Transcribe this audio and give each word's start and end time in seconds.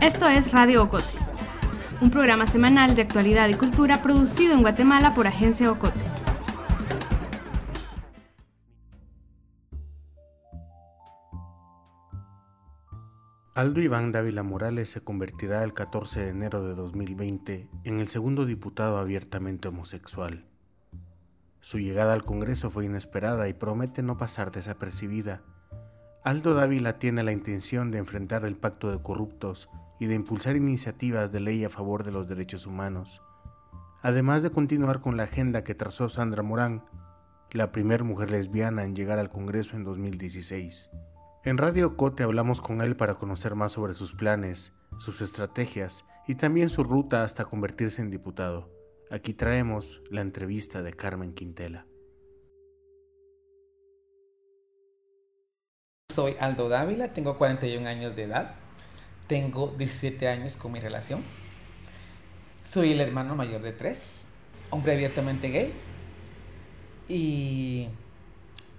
Esto 0.00 0.26
es 0.28 0.50
Radio 0.50 0.82
Ocote, 0.84 1.04
un 2.00 2.10
programa 2.10 2.46
semanal 2.46 2.94
de 2.94 3.02
actualidad 3.02 3.48
y 3.48 3.54
cultura 3.54 4.02
producido 4.02 4.54
en 4.54 4.62
Guatemala 4.62 5.14
por 5.14 5.26
Agencia 5.26 5.70
Ocote. 5.70 6.00
Aldo 13.54 13.82
Iván 13.82 14.10
Dávila 14.10 14.42
Morales 14.42 14.88
se 14.88 15.02
convertirá 15.02 15.62
el 15.64 15.74
14 15.74 16.20
de 16.20 16.28
enero 16.30 16.66
de 16.66 16.74
2020 16.74 17.68
en 17.84 18.00
el 18.00 18.08
segundo 18.08 18.46
diputado 18.46 18.96
abiertamente 18.96 19.68
homosexual. 19.68 20.49
Su 21.60 21.78
llegada 21.78 22.12
al 22.14 22.24
Congreso 22.24 22.70
fue 22.70 22.86
inesperada 22.86 23.48
y 23.48 23.52
promete 23.52 24.02
no 24.02 24.16
pasar 24.16 24.50
desapercibida. 24.50 25.42
Aldo 26.22 26.54
Dávila 26.54 26.98
tiene 26.98 27.22
la 27.22 27.32
intención 27.32 27.90
de 27.90 27.98
enfrentar 27.98 28.44
el 28.44 28.56
pacto 28.56 28.90
de 28.90 29.02
corruptos 29.02 29.68
y 29.98 30.06
de 30.06 30.14
impulsar 30.14 30.56
iniciativas 30.56 31.32
de 31.32 31.40
ley 31.40 31.64
a 31.64 31.68
favor 31.68 32.04
de 32.04 32.12
los 32.12 32.28
derechos 32.28 32.66
humanos, 32.66 33.22
además 34.02 34.42
de 34.42 34.50
continuar 34.50 35.00
con 35.00 35.16
la 35.16 35.24
agenda 35.24 35.64
que 35.64 35.74
trazó 35.74 36.08
Sandra 36.08 36.42
Morán, 36.42 36.84
la 37.52 37.72
primera 37.72 38.04
mujer 38.04 38.30
lesbiana 38.30 38.84
en 38.84 38.94
llegar 38.94 39.18
al 39.18 39.30
Congreso 39.30 39.76
en 39.76 39.84
2016. 39.84 40.90
En 41.44 41.58
Radio 41.58 41.96
Cote 41.96 42.22
hablamos 42.22 42.60
con 42.60 42.80
él 42.80 42.96
para 42.96 43.14
conocer 43.14 43.54
más 43.54 43.72
sobre 43.72 43.94
sus 43.94 44.14
planes, 44.14 44.72
sus 44.98 45.20
estrategias 45.20 46.04
y 46.26 46.34
también 46.34 46.68
su 46.68 46.84
ruta 46.84 47.24
hasta 47.24 47.44
convertirse 47.44 48.02
en 48.02 48.10
diputado. 48.10 48.79
Aquí 49.12 49.34
traemos 49.34 50.00
la 50.08 50.20
entrevista 50.20 50.82
de 50.82 50.92
Carmen 50.92 51.34
Quintela. 51.34 51.84
Soy 56.14 56.36
Aldo 56.38 56.68
Dávila, 56.68 57.08
tengo 57.08 57.36
41 57.36 57.88
años 57.88 58.14
de 58.14 58.22
edad, 58.22 58.54
tengo 59.26 59.74
17 59.76 60.28
años 60.28 60.56
con 60.56 60.70
mi 60.70 60.78
relación, 60.78 61.24
soy 62.62 62.92
el 62.92 63.00
hermano 63.00 63.34
mayor 63.34 63.62
de 63.62 63.72
tres, 63.72 64.22
hombre 64.70 64.92
abiertamente 64.92 65.48
gay 65.48 65.72
y 67.08 67.88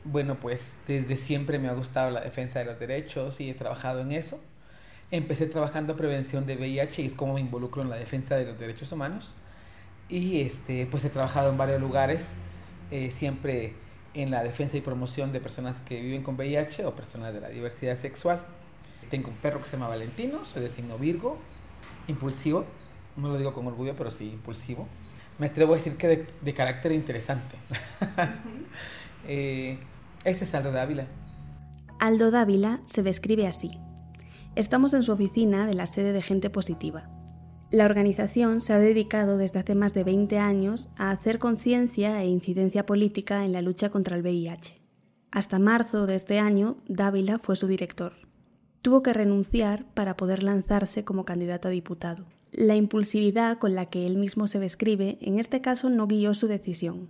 bueno, 0.05 0.35
pues 0.35 0.71
desde 0.87 1.17
siempre 1.17 1.59
me 1.59 1.67
ha 1.67 1.73
gustado 1.73 2.09
la 2.09 2.21
defensa 2.21 2.59
de 2.59 2.65
los 2.65 2.79
derechos 2.79 3.41
y 3.41 3.49
he 3.49 3.53
trabajado 3.53 3.99
en 3.99 4.13
eso. 4.13 4.39
Empecé 5.11 5.47
trabajando 5.47 5.97
prevención 5.97 6.45
de 6.45 6.55
VIH 6.55 7.01
y 7.01 7.05
es 7.07 7.15
como 7.15 7.33
me 7.33 7.41
involucro 7.41 7.81
en 7.81 7.89
la 7.89 7.97
defensa 7.97 8.37
de 8.37 8.45
los 8.45 8.57
derechos 8.57 8.93
humanos. 8.93 9.35
Y 10.11 10.41
este, 10.41 10.85
pues 10.87 11.05
he 11.05 11.09
trabajado 11.09 11.49
en 11.49 11.57
varios 11.57 11.79
lugares, 11.79 12.21
eh, 12.91 13.11
siempre 13.11 13.73
en 14.13 14.29
la 14.29 14.43
defensa 14.43 14.75
y 14.75 14.81
promoción 14.81 15.31
de 15.31 15.39
personas 15.39 15.77
que 15.85 16.01
viven 16.01 16.21
con 16.21 16.35
VIH 16.35 16.85
o 16.85 16.93
personas 16.93 17.33
de 17.33 17.39
la 17.39 17.47
diversidad 17.47 17.97
sexual. 17.97 18.41
Tengo 19.09 19.29
un 19.29 19.35
perro 19.35 19.61
que 19.63 19.69
se 19.69 19.77
llama 19.77 19.87
Valentino, 19.87 20.43
soy 20.45 20.63
de 20.63 20.69
signo 20.69 20.97
Virgo, 20.97 21.37
impulsivo, 22.09 22.65
no 23.15 23.29
lo 23.29 23.37
digo 23.37 23.53
con 23.53 23.65
orgullo, 23.67 23.95
pero 23.97 24.11
sí 24.11 24.31
impulsivo. 24.31 24.85
Me 25.39 25.47
atrevo 25.47 25.73
a 25.73 25.77
decir 25.77 25.95
que 25.95 26.07
de, 26.09 26.27
de 26.41 26.53
carácter 26.53 26.91
interesante. 26.91 27.55
eh, 29.29 29.79
ese 30.25 30.43
es 30.43 30.53
Aldo 30.53 30.73
Dávila. 30.73 31.07
Aldo 31.99 32.31
Dávila 32.31 32.81
se 32.85 33.01
describe 33.01 33.47
así. 33.47 33.71
Estamos 34.55 34.93
en 34.93 35.03
su 35.03 35.13
oficina 35.13 35.65
de 35.65 35.73
la 35.73 35.85
sede 35.85 36.11
de 36.11 36.21
Gente 36.21 36.49
Positiva. 36.49 37.09
La 37.71 37.85
organización 37.85 38.59
se 38.59 38.73
ha 38.73 38.79
dedicado 38.79 39.37
desde 39.37 39.59
hace 39.59 39.75
más 39.75 39.93
de 39.93 40.03
20 40.03 40.37
años 40.39 40.89
a 40.97 41.09
hacer 41.09 41.39
conciencia 41.39 42.21
e 42.21 42.27
incidencia 42.27 42.85
política 42.85 43.45
en 43.45 43.53
la 43.53 43.61
lucha 43.61 43.89
contra 43.89 44.17
el 44.17 44.23
VIH. 44.23 44.81
Hasta 45.31 45.57
marzo 45.57 46.05
de 46.05 46.15
este 46.15 46.37
año, 46.37 46.75
Dávila 46.89 47.39
fue 47.39 47.55
su 47.55 47.67
director. 47.67 48.11
Tuvo 48.81 49.01
que 49.01 49.13
renunciar 49.13 49.85
para 49.93 50.17
poder 50.17 50.43
lanzarse 50.43 51.05
como 51.05 51.23
candidato 51.23 51.69
a 51.69 51.71
diputado. 51.71 52.25
La 52.51 52.75
impulsividad 52.75 53.57
con 53.57 53.73
la 53.73 53.85
que 53.85 54.05
él 54.05 54.17
mismo 54.17 54.47
se 54.47 54.59
describe 54.59 55.17
en 55.21 55.39
este 55.39 55.61
caso 55.61 55.89
no 55.89 56.07
guió 56.07 56.33
su 56.33 56.47
decisión. 56.47 57.07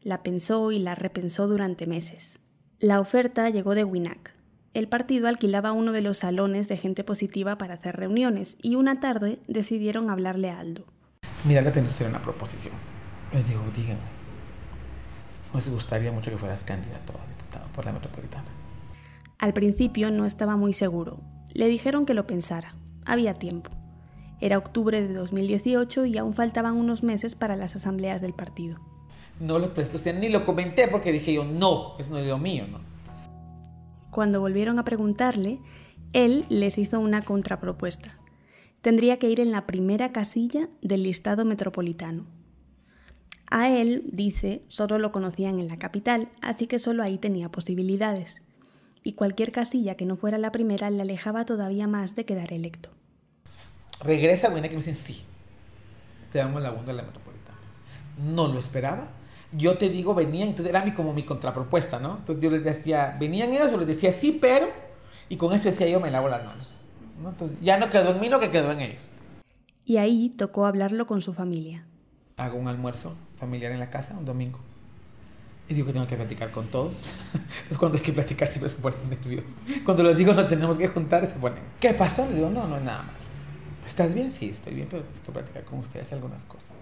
La 0.00 0.24
pensó 0.24 0.72
y 0.72 0.80
la 0.80 0.96
repensó 0.96 1.46
durante 1.46 1.86
meses. 1.86 2.40
La 2.80 2.98
oferta 2.98 3.48
llegó 3.50 3.76
de 3.76 3.84
WINAC. 3.84 4.34
El 4.74 4.88
partido 4.88 5.28
alquilaba 5.28 5.72
uno 5.72 5.92
de 5.92 6.00
los 6.00 6.18
salones 6.18 6.66
de 6.66 6.78
gente 6.78 7.04
positiva 7.04 7.58
para 7.58 7.74
hacer 7.74 7.94
reuniones 7.94 8.56
y 8.62 8.76
una 8.76 9.00
tarde 9.00 9.38
decidieron 9.46 10.08
hablarle 10.08 10.48
a 10.48 10.60
Aldo. 10.60 10.86
Mira, 11.44 11.60
le 11.60 11.70
tengo 11.72 11.90
que 11.98 12.04
una 12.04 12.22
proposición. 12.22 12.72
Les 13.34 13.46
digo, 13.46 13.62
digan, 13.76 13.98
nos 15.52 15.68
gustaría 15.68 16.10
mucho 16.10 16.30
que 16.30 16.38
fueras 16.38 16.64
candidato 16.64 17.12
a 17.12 17.28
diputado 17.28 17.66
por 17.74 17.84
la 17.84 17.92
metropolitana. 17.92 18.46
Al 19.38 19.52
principio 19.52 20.10
no 20.10 20.24
estaba 20.24 20.56
muy 20.56 20.72
seguro. 20.72 21.20
Le 21.52 21.66
dijeron 21.66 22.06
que 22.06 22.14
lo 22.14 22.26
pensara. 22.26 22.74
Había 23.04 23.34
tiempo. 23.34 23.70
Era 24.40 24.56
octubre 24.56 25.02
de 25.02 25.12
2018 25.12 26.06
y 26.06 26.16
aún 26.16 26.32
faltaban 26.32 26.76
unos 26.76 27.02
meses 27.02 27.36
para 27.36 27.56
las 27.56 27.76
asambleas 27.76 28.22
del 28.22 28.32
partido. 28.32 28.78
No 29.38 29.58
lo 29.58 29.74
presté, 29.74 30.14
ni 30.14 30.30
lo 30.30 30.46
comenté 30.46 30.88
porque 30.88 31.12
dije 31.12 31.34
yo, 31.34 31.44
no, 31.44 31.98
eso 31.98 32.12
no 32.12 32.18
es 32.18 32.26
lo 32.26 32.38
mío, 32.38 32.64
¿no? 32.70 32.91
Cuando 34.12 34.42
volvieron 34.42 34.78
a 34.78 34.84
preguntarle, 34.84 35.58
él 36.12 36.44
les 36.50 36.76
hizo 36.76 37.00
una 37.00 37.22
contrapropuesta. 37.22 38.18
Tendría 38.82 39.18
que 39.18 39.30
ir 39.30 39.40
en 39.40 39.52
la 39.52 39.66
primera 39.66 40.12
casilla 40.12 40.68
del 40.82 41.04
listado 41.04 41.46
metropolitano. 41.46 42.26
A 43.50 43.70
él, 43.70 44.04
dice, 44.12 44.60
solo 44.68 44.98
lo 44.98 45.12
conocían 45.12 45.58
en 45.58 45.66
la 45.66 45.78
capital, 45.78 46.28
así 46.42 46.66
que 46.66 46.78
solo 46.78 47.02
ahí 47.02 47.16
tenía 47.16 47.50
posibilidades. 47.50 48.42
Y 49.02 49.14
cualquier 49.14 49.50
casilla 49.50 49.94
que 49.94 50.04
no 50.04 50.16
fuera 50.16 50.36
la 50.36 50.52
primera 50.52 50.90
le 50.90 51.00
alejaba 51.00 51.46
todavía 51.46 51.86
más 51.86 52.14
de 52.14 52.26
quedar 52.26 52.52
electo. 52.52 52.90
Regresa 54.02 54.50
buena 54.50 54.68
que 54.68 54.76
me 54.76 54.82
dicen, 54.82 54.96
sí, 54.96 55.22
te 56.32 56.38
damos 56.38 56.60
la 56.60 56.68
bunda 56.68 56.92
de 56.92 56.98
la 56.98 57.04
metropolitana. 57.04 57.56
No 58.22 58.46
lo 58.46 58.58
esperaba, 58.60 59.08
yo 59.52 59.76
te 59.76 59.88
digo, 59.88 60.14
venían, 60.14 60.48
entonces 60.48 60.70
era 60.70 60.84
mi, 60.84 60.92
como 60.92 61.12
mi 61.12 61.24
contrapropuesta, 61.24 61.98
¿no? 61.98 62.18
Entonces 62.18 62.42
yo 62.42 62.50
les 62.50 62.64
decía, 62.64 63.16
venían 63.18 63.52
ellos, 63.52 63.70
yo 63.70 63.78
les 63.78 63.86
decía 63.86 64.12
sí, 64.12 64.38
pero, 64.40 64.68
y 65.28 65.36
con 65.36 65.52
eso 65.52 65.68
decía 65.70 65.88
yo, 65.88 66.00
me 66.00 66.10
lavo 66.10 66.28
las 66.28 66.44
manos. 66.44 66.82
¿no? 67.22 67.30
Entonces, 67.30 67.58
ya 67.60 67.78
no 67.78 67.90
quedó 67.90 68.12
en 68.12 68.20
mí, 68.20 68.28
no 68.28 68.40
que 68.40 68.50
quedó 68.50 68.72
en 68.72 68.80
ellos. 68.80 69.02
Y 69.84 69.96
ahí 69.96 70.30
tocó 70.30 70.66
hablarlo 70.66 71.06
con 71.06 71.22
su 71.22 71.34
familia. 71.34 71.84
Hago 72.36 72.56
un 72.56 72.68
almuerzo 72.68 73.14
familiar 73.36 73.72
en 73.72 73.80
la 73.80 73.90
casa, 73.90 74.16
un 74.16 74.24
domingo. 74.24 74.58
Y 75.68 75.74
digo 75.74 75.86
que 75.86 75.92
tengo 75.92 76.06
que 76.06 76.16
platicar 76.16 76.50
con 76.50 76.68
todos. 76.68 77.10
Entonces 77.34 77.78
cuando 77.78 77.98
hay 77.98 78.04
que 78.04 78.12
platicar 78.12 78.48
siempre 78.48 78.70
se 78.70 78.76
ponen 78.76 78.98
nerviosos. 79.10 79.52
Cuando 79.84 80.02
les 80.02 80.16
digo 80.16 80.32
nos 80.32 80.48
tenemos 80.48 80.76
que 80.76 80.88
juntar, 80.88 81.26
se 81.26 81.34
ponen, 81.34 81.58
¿qué 81.80 81.94
pasó? 81.94 82.26
Les 82.26 82.36
digo, 82.36 82.50
no, 82.50 82.66
no 82.66 82.76
es 82.76 82.82
nada 82.82 83.02
malo. 83.02 83.18
¿Estás 83.86 84.14
bien? 84.14 84.30
Sí, 84.30 84.50
estoy 84.50 84.74
bien, 84.74 84.88
pero 84.90 85.02
necesito 85.02 85.32
platicar 85.32 85.64
con 85.64 85.80
ustedes 85.80 86.12
algunas 86.12 86.44
cosas. 86.44 86.81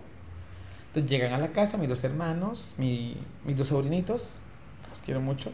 Entonces 0.91 1.09
llegan 1.09 1.33
a 1.33 1.39
la 1.39 1.53
casa 1.53 1.77
mis 1.77 1.89
dos 1.89 2.03
hermanos, 2.03 2.75
mi, 2.77 3.17
mis 3.45 3.57
dos 3.57 3.69
sobrinitos, 3.69 4.41
los 4.91 5.01
quiero 5.03 5.21
mucho, 5.21 5.53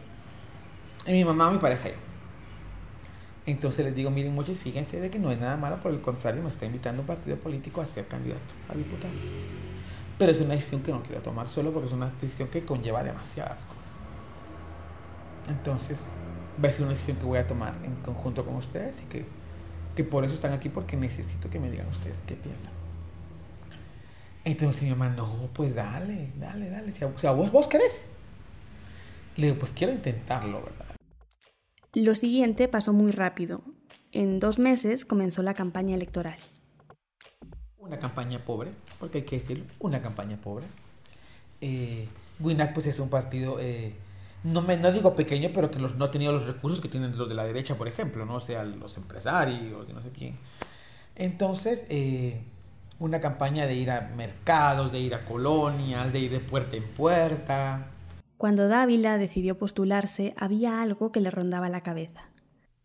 y 1.06 1.12
mi 1.12 1.26
mamá, 1.26 1.50
mi 1.50 1.58
pareja 1.58 1.90
y 1.90 1.92
yo. 1.92 1.98
Entonces 3.44 3.84
les 3.84 3.94
digo, 3.94 4.10
miren 4.10 4.34
muchos, 4.34 4.58
fíjense 4.58 4.98
de 4.98 5.10
que 5.10 5.18
no 5.18 5.30
es 5.30 5.38
nada 5.38 5.58
malo, 5.58 5.76
por 5.82 5.92
el 5.92 6.00
contrario, 6.00 6.42
me 6.42 6.48
está 6.48 6.64
invitando 6.64 7.02
un 7.02 7.06
partido 7.06 7.36
político 7.36 7.82
a 7.82 7.86
ser 7.86 8.08
candidato 8.08 8.40
a 8.70 8.74
diputado. 8.74 9.12
Pero 10.18 10.32
es 10.32 10.40
una 10.40 10.54
decisión 10.54 10.82
que 10.82 10.90
no 10.90 11.02
quiero 11.02 11.20
tomar 11.20 11.48
solo 11.48 11.70
porque 11.70 11.88
es 11.88 11.92
una 11.92 12.10
decisión 12.18 12.48
que 12.48 12.64
conlleva 12.64 13.04
demasiadas 13.04 13.58
cosas. 13.66 13.84
Entonces, 15.48 15.98
va 16.64 16.70
a 16.70 16.72
ser 16.72 16.82
una 16.82 16.92
decisión 16.92 17.18
que 17.18 17.26
voy 17.26 17.38
a 17.38 17.46
tomar 17.46 17.74
en 17.84 17.94
conjunto 17.96 18.42
con 18.42 18.56
ustedes 18.56 18.96
y 19.02 19.04
que, 19.04 19.26
que 19.94 20.02
por 20.02 20.24
eso 20.24 20.34
están 20.34 20.54
aquí 20.54 20.70
porque 20.70 20.96
necesito 20.96 21.50
que 21.50 21.60
me 21.60 21.70
digan 21.70 21.88
ustedes 21.88 22.16
qué 22.26 22.36
piensan. 22.36 22.75
Entonces 24.46 24.84
mi 24.84 24.90
mamá, 24.90 25.08
no, 25.08 25.50
pues 25.52 25.74
dale, 25.74 26.30
dale, 26.38 26.70
dale. 26.70 26.92
O 27.04 27.18
sea, 27.18 27.32
¿vos, 27.32 27.50
vos 27.50 27.66
querés? 27.66 28.06
Le 29.36 29.48
digo, 29.48 29.58
pues 29.58 29.72
quiero 29.74 29.92
intentarlo, 29.92 30.62
¿verdad? 30.62 30.94
Lo 31.94 32.14
siguiente 32.14 32.68
pasó 32.68 32.92
muy 32.92 33.10
rápido. 33.10 33.62
En 34.12 34.38
dos 34.38 34.60
meses 34.60 35.04
comenzó 35.04 35.42
la 35.42 35.54
campaña 35.54 35.96
electoral. 35.96 36.36
Una 37.76 37.98
campaña 37.98 38.44
pobre, 38.44 38.70
porque 39.00 39.18
hay 39.18 39.24
que 39.24 39.40
decirlo, 39.40 39.64
una 39.80 40.00
campaña 40.00 40.36
pobre. 40.40 40.66
Eh, 41.60 42.06
Winac 42.38 42.72
pues 42.72 42.86
es 42.86 43.00
un 43.00 43.08
partido, 43.08 43.58
eh, 43.58 43.94
no, 44.44 44.62
me, 44.62 44.76
no 44.76 44.92
digo 44.92 45.16
pequeño, 45.16 45.50
pero 45.52 45.72
que 45.72 45.80
los, 45.80 45.96
no 45.96 46.04
ha 46.04 46.12
tenido 46.12 46.30
los 46.30 46.46
recursos 46.46 46.80
que 46.80 46.88
tienen 46.88 47.18
los 47.18 47.28
de 47.28 47.34
la 47.34 47.44
derecha, 47.44 47.76
por 47.76 47.88
ejemplo, 47.88 48.24
¿no? 48.24 48.36
O 48.36 48.40
sea, 48.40 48.62
los 48.62 48.96
empresarios, 48.96 49.88
no 49.88 50.02
sé 50.02 50.10
quién. 50.12 50.38
Entonces, 51.16 51.82
eh, 51.88 52.44
una 52.98 53.20
campaña 53.20 53.66
de 53.66 53.74
ir 53.74 53.90
a 53.90 54.12
mercados, 54.16 54.92
de 54.92 55.00
ir 55.00 55.14
a 55.14 55.24
colonias, 55.24 56.12
de 56.12 56.18
ir 56.18 56.30
de 56.30 56.40
puerta 56.40 56.76
en 56.76 56.88
puerta. 56.90 57.90
Cuando 58.36 58.68
Dávila 58.68 59.18
decidió 59.18 59.58
postularse, 59.58 60.34
había 60.36 60.82
algo 60.82 61.12
que 61.12 61.20
le 61.20 61.30
rondaba 61.30 61.68
la 61.68 61.82
cabeza. 61.82 62.30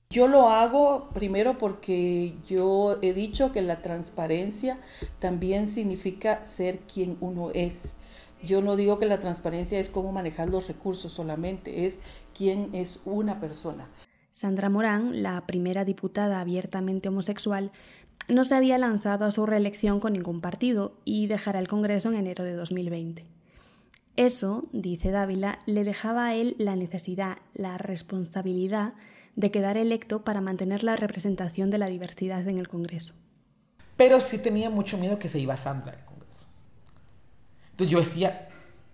Yo 0.10 0.28
lo 0.28 0.50
hago 0.50 1.10
primero 1.14 1.58
porque 1.58 2.36
yo 2.46 2.98
he 3.02 3.14
dicho 3.14 3.54
que 3.54 3.62
la 3.62 3.82
transparencia 3.82 4.78
también 5.20 5.70
significa 5.70 6.44
ser 6.44 6.80
quien 6.80 7.18
uno 7.22 7.52
es. 7.54 7.96
Yo 8.44 8.62
no 8.62 8.76
digo 8.76 8.98
que 8.98 9.06
la 9.06 9.20
transparencia 9.20 9.80
es 9.80 9.90
cómo 9.90 10.12
manejar 10.12 10.50
los 10.50 10.68
recursos 10.68 11.14
solamente, 11.14 11.86
es 11.86 12.00
quién 12.34 12.70
es 12.74 13.02
una 13.06 13.40
persona. 13.40 13.88
Sandra 14.32 14.70
Morán, 14.70 15.22
la 15.24 15.46
primera 15.46 15.86
diputada 15.86 16.42
abiertamente 16.42 17.10
homosexual, 17.10 17.72
no 18.28 18.44
se 18.44 18.56
había 18.56 18.78
lanzado 18.78 19.26
a 19.26 19.32
su 19.32 19.46
reelección 19.46 20.00
con 20.00 20.14
ningún 20.14 20.42
partido 20.42 20.94
y 21.06 21.28
dejará 21.28 21.60
el 21.60 21.68
Congreso 21.68 22.10
en 22.10 22.16
enero 22.16 22.44
de 22.44 22.54
2020. 22.54 23.26
Eso, 24.18 24.66
dice 24.72 25.12
Dávila, 25.12 25.60
le 25.66 25.84
dejaba 25.84 26.28
a 26.28 26.36
él 26.36 26.56
la 26.58 26.76
necesidad, 26.76 27.38
la 27.54 27.78
responsabilidad 27.78 28.94
de 29.36 29.52
quedar 29.52 29.78
electo 29.78 30.24
para 30.24 30.42
mantener 30.42 30.84
la 30.84 30.98
representación 30.98 31.70
de 31.70 31.78
la 31.78 31.88
diversidad 31.88 32.48
en 32.48 32.58
el 32.58 32.68
Congreso. 32.68 33.14
Pero 33.96 34.20
sí 34.20 34.38
tenía 34.38 34.70
mucho 34.70 34.98
miedo 34.98 35.18
que 35.18 35.30
se 35.30 35.40
iba 35.40 35.56
Sandra 35.58 35.94
al 35.94 36.06
Congreso. 36.06 36.46
Entonces 37.72 37.92
yo 37.92 38.00
decía, 38.00 38.50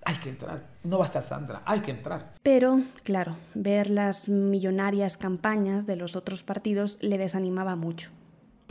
hay 0.06 0.16
que 0.16 0.30
entrar, 0.30 0.68
no 0.84 1.00
va 1.00 1.06
a 1.06 1.08
estar 1.08 1.24
Sandra, 1.24 1.64
hay 1.66 1.80
que 1.80 1.92
entrar. 1.92 2.36
Pero, 2.44 2.82
claro, 3.04 3.36
ver 3.56 3.90
las 3.90 4.30
millonarias 4.30 5.18
campañas 5.18 5.86
de 5.86 5.96
los 5.96 6.16
otros 6.16 6.44
partidos 6.44 6.98
le 7.02 7.18
desanimaba 7.18 7.76
mucho. 7.76 8.12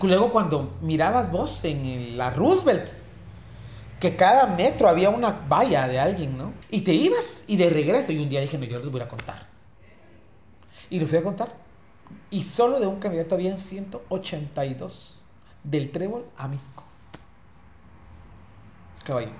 Luego 0.02 0.30
cuando 0.30 0.76
mirabas 0.82 1.30
vos 1.30 1.64
en 1.64 2.18
la 2.18 2.30
Roosevelt, 2.30 2.88
que 3.98 4.14
cada 4.14 4.46
metro 4.46 4.88
había 4.88 5.08
una 5.08 5.30
valla 5.48 5.88
de 5.88 5.98
alguien, 5.98 6.36
¿no? 6.36 6.52
Y 6.70 6.82
te 6.82 6.92
ibas 6.92 7.42
y 7.46 7.56
de 7.56 7.70
regreso, 7.70 8.12
y 8.12 8.18
un 8.18 8.28
día 8.28 8.40
dije, 8.40 8.58
no, 8.58 8.66
yo 8.66 8.78
les 8.78 8.90
voy 8.90 9.00
a 9.00 9.08
contar. 9.08 9.46
Y 10.90 11.00
les 11.00 11.08
fui 11.08 11.18
a 11.18 11.22
contar. 11.22 11.54
Y 12.30 12.44
solo 12.44 12.78
de 12.78 12.86
un 12.86 13.00
candidato 13.00 13.34
habían 13.34 13.58
182 13.58 15.18
del 15.64 15.90
Trébol 15.90 16.26
a 16.36 16.46
Misco. 16.46 16.84
Caballeros. 19.04 19.34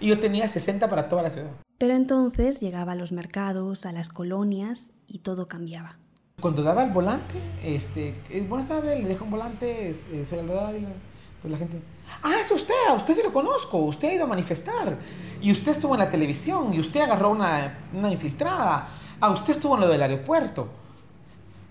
Y 0.00 0.08
yo 0.08 0.18
tenía 0.18 0.48
60 0.48 0.88
para 0.88 1.08
toda 1.08 1.24
la 1.24 1.30
ciudad. 1.30 1.50
Pero 1.76 1.94
entonces 1.94 2.60
llegaba 2.60 2.92
a 2.92 2.94
los 2.96 3.12
mercados, 3.12 3.84
a 3.84 3.92
las 3.92 4.08
colonias 4.08 4.88
y 5.06 5.18
todo 5.18 5.46
cambiaba. 5.46 5.98
Cuando 6.40 6.62
daba 6.62 6.84
el 6.84 6.92
volante, 6.92 7.34
este, 7.64 8.14
buenas 8.48 8.68
tardes, 8.68 9.02
le 9.02 9.08
dejo 9.08 9.24
un 9.24 9.30
volante, 9.32 9.90
eh, 9.90 10.24
se 10.28 10.40
lo 10.40 10.54
daba, 10.54 10.70
pues 10.70 11.50
la 11.50 11.58
gente, 11.58 11.80
ah, 12.22 12.36
es 12.40 12.48
usted, 12.52 12.74
a 12.88 12.92
usted 12.92 13.16
se 13.16 13.24
lo 13.24 13.32
conozco, 13.32 13.78
usted 13.78 14.10
ha 14.10 14.14
ido 14.14 14.24
a 14.24 14.28
manifestar, 14.28 14.98
y 15.40 15.50
usted 15.50 15.72
estuvo 15.72 15.94
en 15.94 15.98
la 15.98 16.08
televisión, 16.08 16.72
y 16.72 16.78
usted 16.78 17.00
agarró 17.00 17.30
una, 17.30 17.78
una 17.92 18.12
infiltrada, 18.12 18.88
ah, 19.20 19.30
usted 19.30 19.54
estuvo 19.54 19.74
en 19.74 19.80
lo 19.80 19.88
del 19.88 20.00
aeropuerto. 20.00 20.68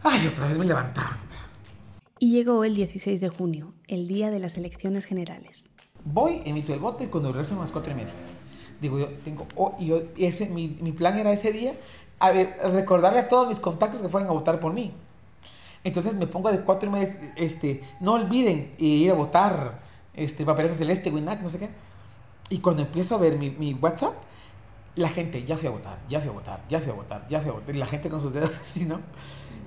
Ay, 0.04 0.28
otra 0.28 0.48
vez 0.48 0.58
me 0.58 0.66
levantaba. 0.66 1.18
Y 2.20 2.32
llegó 2.32 2.66
el 2.66 2.76
16 2.76 3.22
de 3.22 3.30
junio, 3.30 3.74
el 3.88 4.06
día 4.06 4.32
de 4.32 4.40
las 4.40 4.58
elecciones 4.58 5.06
generales. 5.06 5.70
Voy, 6.04 6.42
emito 6.44 6.74
el 6.74 6.82
voto 6.82 7.06
y 7.06 7.08
cuando 7.08 7.32
regreso 7.32 7.56
a 7.56 7.62
las 7.62 7.72
cuatro 7.72 7.94
y 7.94 7.96
media. 7.96 8.14
Digo, 8.82 9.00
yo 9.00 9.08
tengo, 9.24 9.48
oh, 9.56 9.76
y 9.80 9.88
yo, 9.88 10.02
ese, 10.18 10.48
mi, 10.48 10.78
mi 10.82 10.92
plan 10.92 11.18
era 11.18 11.32
ese 11.32 11.52
día 11.52 11.74
a 12.20 12.32
ver, 12.32 12.58
recordarle 12.74 13.20
a 13.20 13.30
todos 13.30 13.48
mis 13.48 13.60
contactos 13.60 14.02
que 14.02 14.10
fueran 14.10 14.30
a 14.30 14.34
votar 14.34 14.60
por 14.60 14.74
mí. 14.74 14.92
Entonces 15.84 16.14
me 16.14 16.28
pongo 16.28 16.52
de 16.52 16.62
cuatro 16.62 16.90
y 16.90 16.92
media, 16.92 17.34
este, 17.36 17.84
no 18.00 18.14
olviden 18.14 18.74
ir 18.78 19.12
a 19.12 19.14
votar, 19.14 19.80
este, 20.14 20.44
Papeleta 20.46 20.76
Celeste, 20.76 21.12
Winac, 21.12 21.42
no 21.42 21.50
sé 21.50 21.60
qué. 21.60 21.70
Y 22.50 22.60
cuando 22.60 22.82
empiezo 22.82 23.16
a 23.16 23.18
ver 23.20 23.38
mi, 23.38 23.52
mi, 23.52 23.74
WhatsApp, 23.74 24.16
la 24.96 25.10
gente, 25.10 25.46
ya 25.46 25.58
fui 25.58 25.68
a 25.68 25.72
votar, 25.72 26.00
ya 26.10 26.20
fui 26.20 26.30
a 26.30 26.34
votar, 26.34 26.64
ya 26.70 26.80
fui 26.80 26.90
a 26.90 26.94
votar, 26.94 27.28
ya 27.30 27.40
fui 27.40 27.50
a 27.50 27.54
votar. 27.54 27.76
Y 27.76 27.78
la 27.78 27.86
gente 27.86 28.10
con 28.10 28.22
sus 28.22 28.34
dedos 28.34 28.52
así, 28.62 28.86
¿no? 28.86 29.00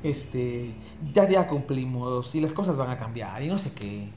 Este, 0.02 0.74
ya, 1.12 1.28
ya 1.28 1.46
cumplimos 1.46 2.34
y 2.34 2.40
las 2.40 2.52
cosas 2.52 2.76
van 2.76 2.90
a 2.90 2.98
cambiar 2.98 3.42
y 3.42 3.48
no 3.48 3.58
sé 3.58 3.70
qué. 3.72 4.08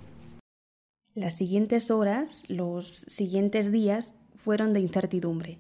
Las 1.14 1.38
siguientes 1.38 1.92
horas, 1.92 2.50
los 2.50 2.88
siguientes 2.88 3.72
días, 3.72 4.16
fueron 4.36 4.74
de 4.74 4.80
incertidumbre. 4.80 5.60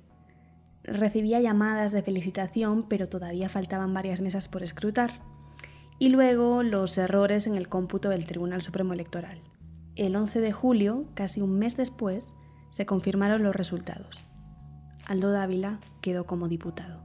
Recibía 0.84 1.40
llamadas 1.40 1.92
de 1.92 2.04
felicitación, 2.04 2.84
pero 2.90 3.08
todavía 3.08 3.50
faltaban 3.50 3.94
varias 3.94 4.22
mesas 4.22 4.48
por 4.50 4.64
escrutar. 4.64 5.22
Y 6.00 6.10
luego 6.10 6.64
los 6.64 6.98
errores 6.98 7.48
en 7.48 7.56
el 7.56 7.70
cómputo 7.70 8.10
del 8.10 8.26
Tribunal 8.26 8.62
Supremo 8.62 8.94
Electoral. 8.94 9.42
El 9.96 10.16
11 10.16 10.42
de 10.42 10.52
julio, 10.52 11.06
casi 11.14 11.40
un 11.42 11.58
mes 11.58 11.78
después, 11.78 12.34
se 12.72 12.86
confirmaron 12.86 13.44
los 13.44 13.56
resultados. 13.56 14.20
Aldo 15.06 15.32
Dávila 15.32 15.80
quedó 16.02 16.26
como 16.26 16.48
diputado. 16.48 17.02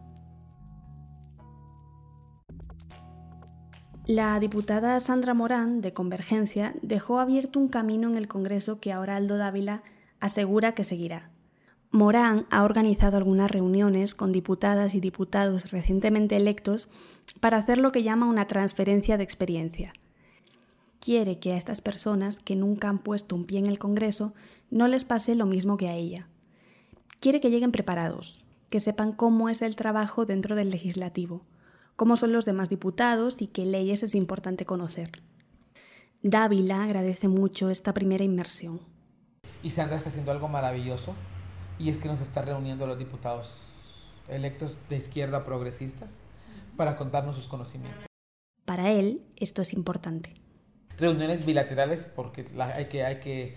La 4.06 4.40
diputada 4.40 4.98
Sandra 5.00 5.34
Morán, 5.34 5.82
de 5.82 5.92
Convergencia, 5.92 6.74
dejó 6.80 7.20
abierto 7.20 7.60
un 7.60 7.68
camino 7.68 8.08
en 8.08 8.16
el 8.16 8.26
Congreso 8.26 8.80
que 8.80 8.90
ahora 8.90 9.16
Aldo 9.16 9.36
Dávila 9.36 9.82
asegura 10.18 10.72
que 10.72 10.82
seguirá. 10.82 11.30
Morán 11.90 12.46
ha 12.50 12.64
organizado 12.64 13.16
algunas 13.16 13.50
reuniones 13.50 14.14
con 14.14 14.30
diputadas 14.30 14.94
y 14.94 15.00
diputados 15.00 15.70
recientemente 15.70 16.36
electos 16.36 16.88
para 17.40 17.56
hacer 17.56 17.78
lo 17.78 17.92
que 17.92 18.02
llama 18.02 18.26
una 18.26 18.46
transferencia 18.46 19.16
de 19.16 19.24
experiencia. 19.24 19.92
Quiere 21.00 21.38
que 21.38 21.52
a 21.52 21.56
estas 21.56 21.80
personas 21.80 22.40
que 22.40 22.56
nunca 22.56 22.90
han 22.90 22.98
puesto 22.98 23.34
un 23.34 23.46
pie 23.46 23.60
en 23.60 23.68
el 23.68 23.78
Congreso 23.78 24.34
no 24.70 24.86
les 24.86 25.04
pase 25.04 25.34
lo 25.34 25.46
mismo 25.46 25.78
que 25.78 25.88
a 25.88 25.94
ella. 25.94 26.28
Quiere 27.20 27.40
que 27.40 27.50
lleguen 27.50 27.72
preparados, 27.72 28.44
que 28.68 28.80
sepan 28.80 29.12
cómo 29.12 29.48
es 29.48 29.62
el 29.62 29.74
trabajo 29.74 30.26
dentro 30.26 30.56
del 30.56 30.68
legislativo, 30.68 31.46
cómo 31.96 32.16
son 32.16 32.32
los 32.32 32.44
demás 32.44 32.68
diputados 32.68 33.40
y 33.40 33.46
qué 33.46 33.64
leyes 33.64 34.02
es 34.02 34.14
importante 34.14 34.66
conocer. 34.66 35.10
Dávila 36.22 36.82
agradece 36.82 37.28
mucho 37.28 37.70
esta 37.70 37.94
primera 37.94 38.24
inmersión. 38.24 38.80
Y 39.62 39.70
Sandra 39.70 39.96
está 39.96 40.10
haciendo 40.10 40.32
algo 40.32 40.48
maravilloso 40.48 41.14
y 41.78 41.90
es 41.90 41.98
que 41.98 42.08
nos 42.08 42.20
está 42.20 42.42
reuniendo 42.42 42.86
los 42.86 42.98
diputados 42.98 43.62
electos 44.28 44.76
de 44.88 44.96
izquierda 44.96 45.44
progresistas 45.44 46.10
para 46.76 46.96
contarnos 46.96 47.36
sus 47.36 47.46
conocimientos. 47.46 48.06
Para 48.64 48.90
él 48.90 49.22
esto 49.36 49.62
es 49.62 49.72
importante. 49.72 50.34
Reuniones 50.98 51.46
bilaterales 51.46 52.04
porque 52.04 52.48
hay, 52.58 52.86
que, 52.86 53.04
hay 53.04 53.20
que 53.20 53.56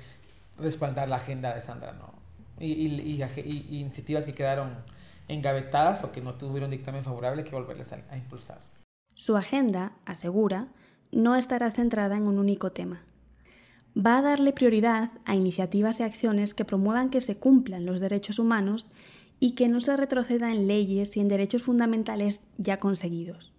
respaldar 0.58 1.10
la 1.10 1.18
agenda 1.18 1.54
de 1.54 1.62
Sandra, 1.62 1.94
¿no? 1.94 2.14
Y, 2.60 2.88
y, 2.88 3.80
iniciativas 3.80 4.26
que 4.26 4.36
quedaron 4.36 4.76
engavetadas 5.28 6.04
o 6.04 6.12
que 6.12 6.22
no 6.22 6.36
tuvieron 6.36 6.70
dictamen 6.70 7.04
favorable, 7.04 7.42
hay 7.42 7.50
que 7.50 7.56
volverles 7.56 7.92
a 7.92 8.18
impulsar. 8.18 8.60
Su 9.16 9.36
agenda, 9.36 9.94
asegura, 10.06 10.68
no 11.12 11.36
estará 11.36 11.72
centrada 11.72 12.18
en 12.18 12.28
un 12.28 12.38
único 12.38 12.72
tema, 12.72 13.04
va 13.96 14.18
a 14.18 14.22
darle 14.22 14.54
prioridad 14.54 15.12
a 15.26 15.36
iniciativas 15.36 16.00
y 16.00 16.04
acciones 16.04 16.54
que 16.54 16.66
promuevan 16.66 17.10
que 17.10 17.22
se 17.22 17.38
cumplan 17.38 17.86
los 17.86 18.00
derechos 18.00 18.40
humanos 18.40 18.88
y 19.40 19.56
que 19.56 19.68
no 19.68 19.82
se 19.82 19.98
retroceda 19.98 20.52
en 20.52 20.68
leyes 20.68 21.18
y 21.18 21.20
en 21.20 21.28
derechos 21.28 21.64
fundamentales 21.64 22.42
ya 22.58 22.80
conseguidos. 22.80 23.52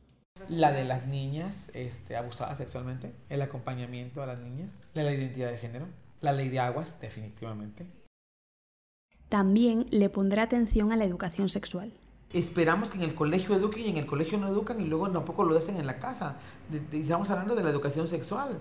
La 0.49 0.73
de 0.73 0.85
las 0.85 1.07
niñas 1.07 1.67
este, 1.75 2.17
abusadas 2.17 2.59
sexualmente, 2.59 3.13
el 3.29 3.43
acompañamiento 3.43 4.23
a 4.23 4.27
las 4.27 4.39
niñas, 4.39 4.73
la 4.95 5.05
ley 5.05 5.17
de 5.17 5.25
identidad 5.25 5.51
de 5.51 5.59
género, 5.59 5.87
la 6.21 6.33
ley 6.33 6.49
de 6.49 6.61
aguas, 6.61 6.97
definitivamente. 7.01 7.87
También 9.29 9.87
le 9.91 10.09
pondrá 10.09 10.45
atención 10.45 10.93
a 10.93 10.97
la 10.97 11.05
educación 11.05 11.49
sexual. 11.49 11.93
Esperamos 12.33 12.91
que 12.91 12.99
en 12.99 13.05
el 13.05 13.15
colegio 13.15 13.55
eduquen 13.55 13.85
y 13.85 13.89
en 13.91 13.97
el 13.97 14.07
colegio 14.07 14.39
no 14.39 14.49
educan 14.49 14.81
y 14.81 14.85
luego 14.87 15.11
tampoco 15.11 15.45
lo 15.45 15.57
hacen 15.57 15.77
en 15.77 15.87
la 15.87 15.99
casa. 15.99 16.37
estamos 16.93 17.29
hablando 17.31 17.55
de 17.55 17.63
la 17.63 17.71
educación 17.71 18.09
sexual. 18.09 18.59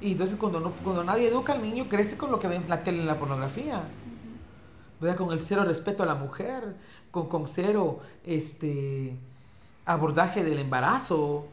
Y 0.00 0.12
entonces 0.12 0.36
cuando, 0.36 0.60
no, 0.60 0.72
cuando 0.84 1.02
nadie 1.04 1.28
educa 1.28 1.52
al 1.52 1.62
niño, 1.62 1.88
crece 1.88 2.16
con 2.16 2.30
lo 2.30 2.38
que 2.38 2.48
ve 2.48 2.56
en 2.56 2.68
la 2.68 2.82
tele, 2.84 3.00
en 3.00 3.06
la 3.06 3.18
pornografía. 3.18 3.82
¿verdad? 5.00 5.16
Con 5.16 5.32
el 5.32 5.40
cero 5.40 5.64
respeto 5.64 6.02
a 6.02 6.06
la 6.06 6.14
mujer, 6.14 6.76
con, 7.10 7.28
con 7.28 7.48
cero 7.48 8.00
este, 8.24 9.16
abordaje 9.84 10.44
del 10.44 10.58
embarazo, 10.58 11.46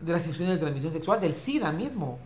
de 0.00 0.12
las 0.12 0.22
infecciones 0.22 0.54
de 0.54 0.60
transmisión 0.60 0.92
sexual, 0.92 1.20
del 1.20 1.34
SIDA 1.34 1.72
mismo. 1.72 2.18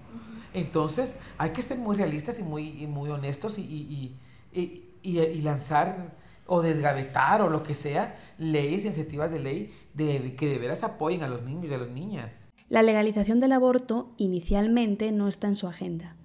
Entonces 0.54 1.14
hay 1.38 1.50
que 1.50 1.62
ser 1.62 1.78
muy 1.78 1.97
realistas 1.97 2.38
y 2.38 2.42
muy, 2.42 2.87
muy 2.87 3.11
honestos 3.11 3.59
y, 3.59 3.62
y, 3.62 4.16
y, 4.52 5.18
y, 5.21 5.40
lanzar 5.42 6.14
o 6.47 6.62
desgavetar 6.62 7.42
o 7.42 7.49
lo 7.49 7.62
que 7.62 7.75
sea 7.75 8.18
leyes, 8.38 8.85
iniciativas 8.85 9.30
de 9.30 9.40
ley 9.40 9.75
de, 9.92 10.35
que 10.35 10.49
de 10.49 10.59
veras 10.59 10.83
apoyen 10.83 11.23
a 11.23 11.28
los 11.28 11.42
niños 11.42 11.66
y 11.71 11.75
a 11.75 11.78
las 11.78 11.88
niñas. 11.88 12.45
La 12.68 12.82
legalización 12.82 13.38
del 13.38 13.52
aborto 13.52 14.12
inicialmente 14.16 15.12
no 15.12 15.28
está 15.28 15.46
en 15.46 15.54
su 15.54 15.68
agenda. 15.68 16.16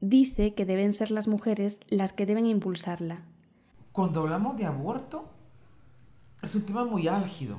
Dice 0.00 0.54
que 0.54 0.66
deben 0.66 0.92
ser 0.92 1.12
las 1.12 1.28
mujeres 1.28 1.78
las 1.88 2.12
que 2.12 2.26
deben 2.26 2.46
impulsarla. 2.46 3.22
Cuando 3.92 4.20
hablamos 4.20 4.56
de 4.56 4.64
aborto, 4.64 5.26
es 6.42 6.54
un 6.56 6.62
tema 6.62 6.84
muy 6.84 7.06
álgido, 7.06 7.58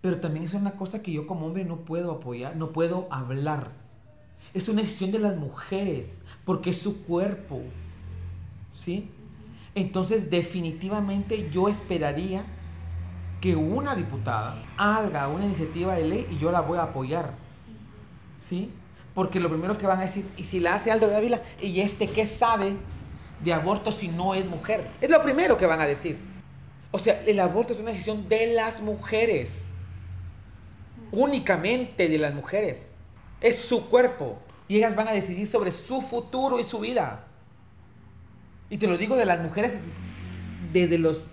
pero 0.00 0.20
también 0.20 0.46
es 0.46 0.54
una 0.54 0.72
cosa 0.72 1.02
que 1.02 1.12
yo 1.12 1.26
como 1.26 1.46
hombre 1.46 1.66
no 1.66 1.84
puedo 1.84 2.12
apoyar, 2.12 2.56
no 2.56 2.72
puedo 2.72 3.08
hablar. 3.10 3.72
Es 4.54 4.68
una 4.68 4.80
decisión 4.80 5.12
de 5.12 5.18
las 5.18 5.36
mujeres, 5.36 6.22
porque 6.46 6.70
es 6.70 6.78
su 6.78 7.02
cuerpo. 7.02 7.60
¿Sí? 8.72 9.10
Entonces, 9.74 10.30
definitivamente 10.30 11.50
yo 11.50 11.68
esperaría 11.68 12.44
que 13.42 13.54
una 13.54 13.94
diputada 13.94 14.56
haga 14.78 15.28
una 15.28 15.44
iniciativa 15.44 15.94
de 15.96 16.04
ley 16.04 16.26
y 16.30 16.38
yo 16.38 16.50
la 16.50 16.62
voy 16.62 16.78
a 16.78 16.84
apoyar. 16.84 17.32
¿Sí? 18.40 18.70
Porque 19.14 19.40
lo 19.40 19.50
primero 19.50 19.76
que 19.76 19.86
van 19.86 19.98
a 19.98 20.02
decir, 20.02 20.26
y 20.38 20.44
si 20.44 20.60
la 20.60 20.74
hace 20.74 20.90
Aldo 20.90 21.08
Dávila, 21.08 21.42
¿y 21.60 21.80
este 21.80 22.08
qué 22.08 22.26
sabe 22.26 22.76
de 23.42 23.52
aborto 23.52 23.92
si 23.92 24.08
no 24.08 24.34
es 24.34 24.46
mujer. 24.46 24.88
Es 25.00 25.10
lo 25.10 25.22
primero 25.22 25.56
que 25.56 25.66
van 25.66 25.80
a 25.80 25.86
decir. 25.86 26.18
O 26.90 26.98
sea, 26.98 27.22
el 27.26 27.40
aborto 27.40 27.72
es 27.72 27.80
una 27.80 27.90
decisión 27.90 28.28
de 28.28 28.54
las 28.54 28.80
mujeres. 28.80 29.70
Únicamente 31.10 32.08
de 32.08 32.18
las 32.18 32.34
mujeres. 32.34 32.92
Es 33.40 33.60
su 33.60 33.88
cuerpo. 33.88 34.38
Y 34.68 34.76
ellas 34.76 34.94
van 34.94 35.08
a 35.08 35.12
decidir 35.12 35.48
sobre 35.48 35.72
su 35.72 36.00
futuro 36.00 36.60
y 36.60 36.64
su 36.64 36.78
vida. 36.78 37.24
Y 38.70 38.78
te 38.78 38.86
lo 38.86 38.96
digo 38.96 39.16
de 39.16 39.26
las 39.26 39.40
mujeres 39.40 39.72
desde 40.72 40.98
los 40.98 41.30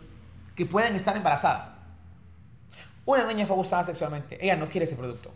que 0.56 0.66
pueden 0.66 0.96
estar 0.96 1.16
embarazadas. 1.16 1.79
Una 3.10 3.26
niña 3.26 3.48
fue 3.48 3.56
abusada 3.56 3.88
sexualmente. 3.88 4.38
Ella 4.40 4.56
no 4.56 4.70
quiere 4.70 4.86
ese 4.86 4.96
producto. 4.96 5.32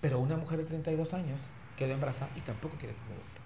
Pero 0.00 0.18
una 0.18 0.36
mujer 0.36 0.58
de 0.58 0.64
32 0.64 1.14
años 1.14 1.38
quedó 1.76 1.94
embarazada 1.94 2.28
y 2.34 2.40
tampoco 2.40 2.74
quiere 2.76 2.92
ese 2.92 3.04
producto. 3.04 3.40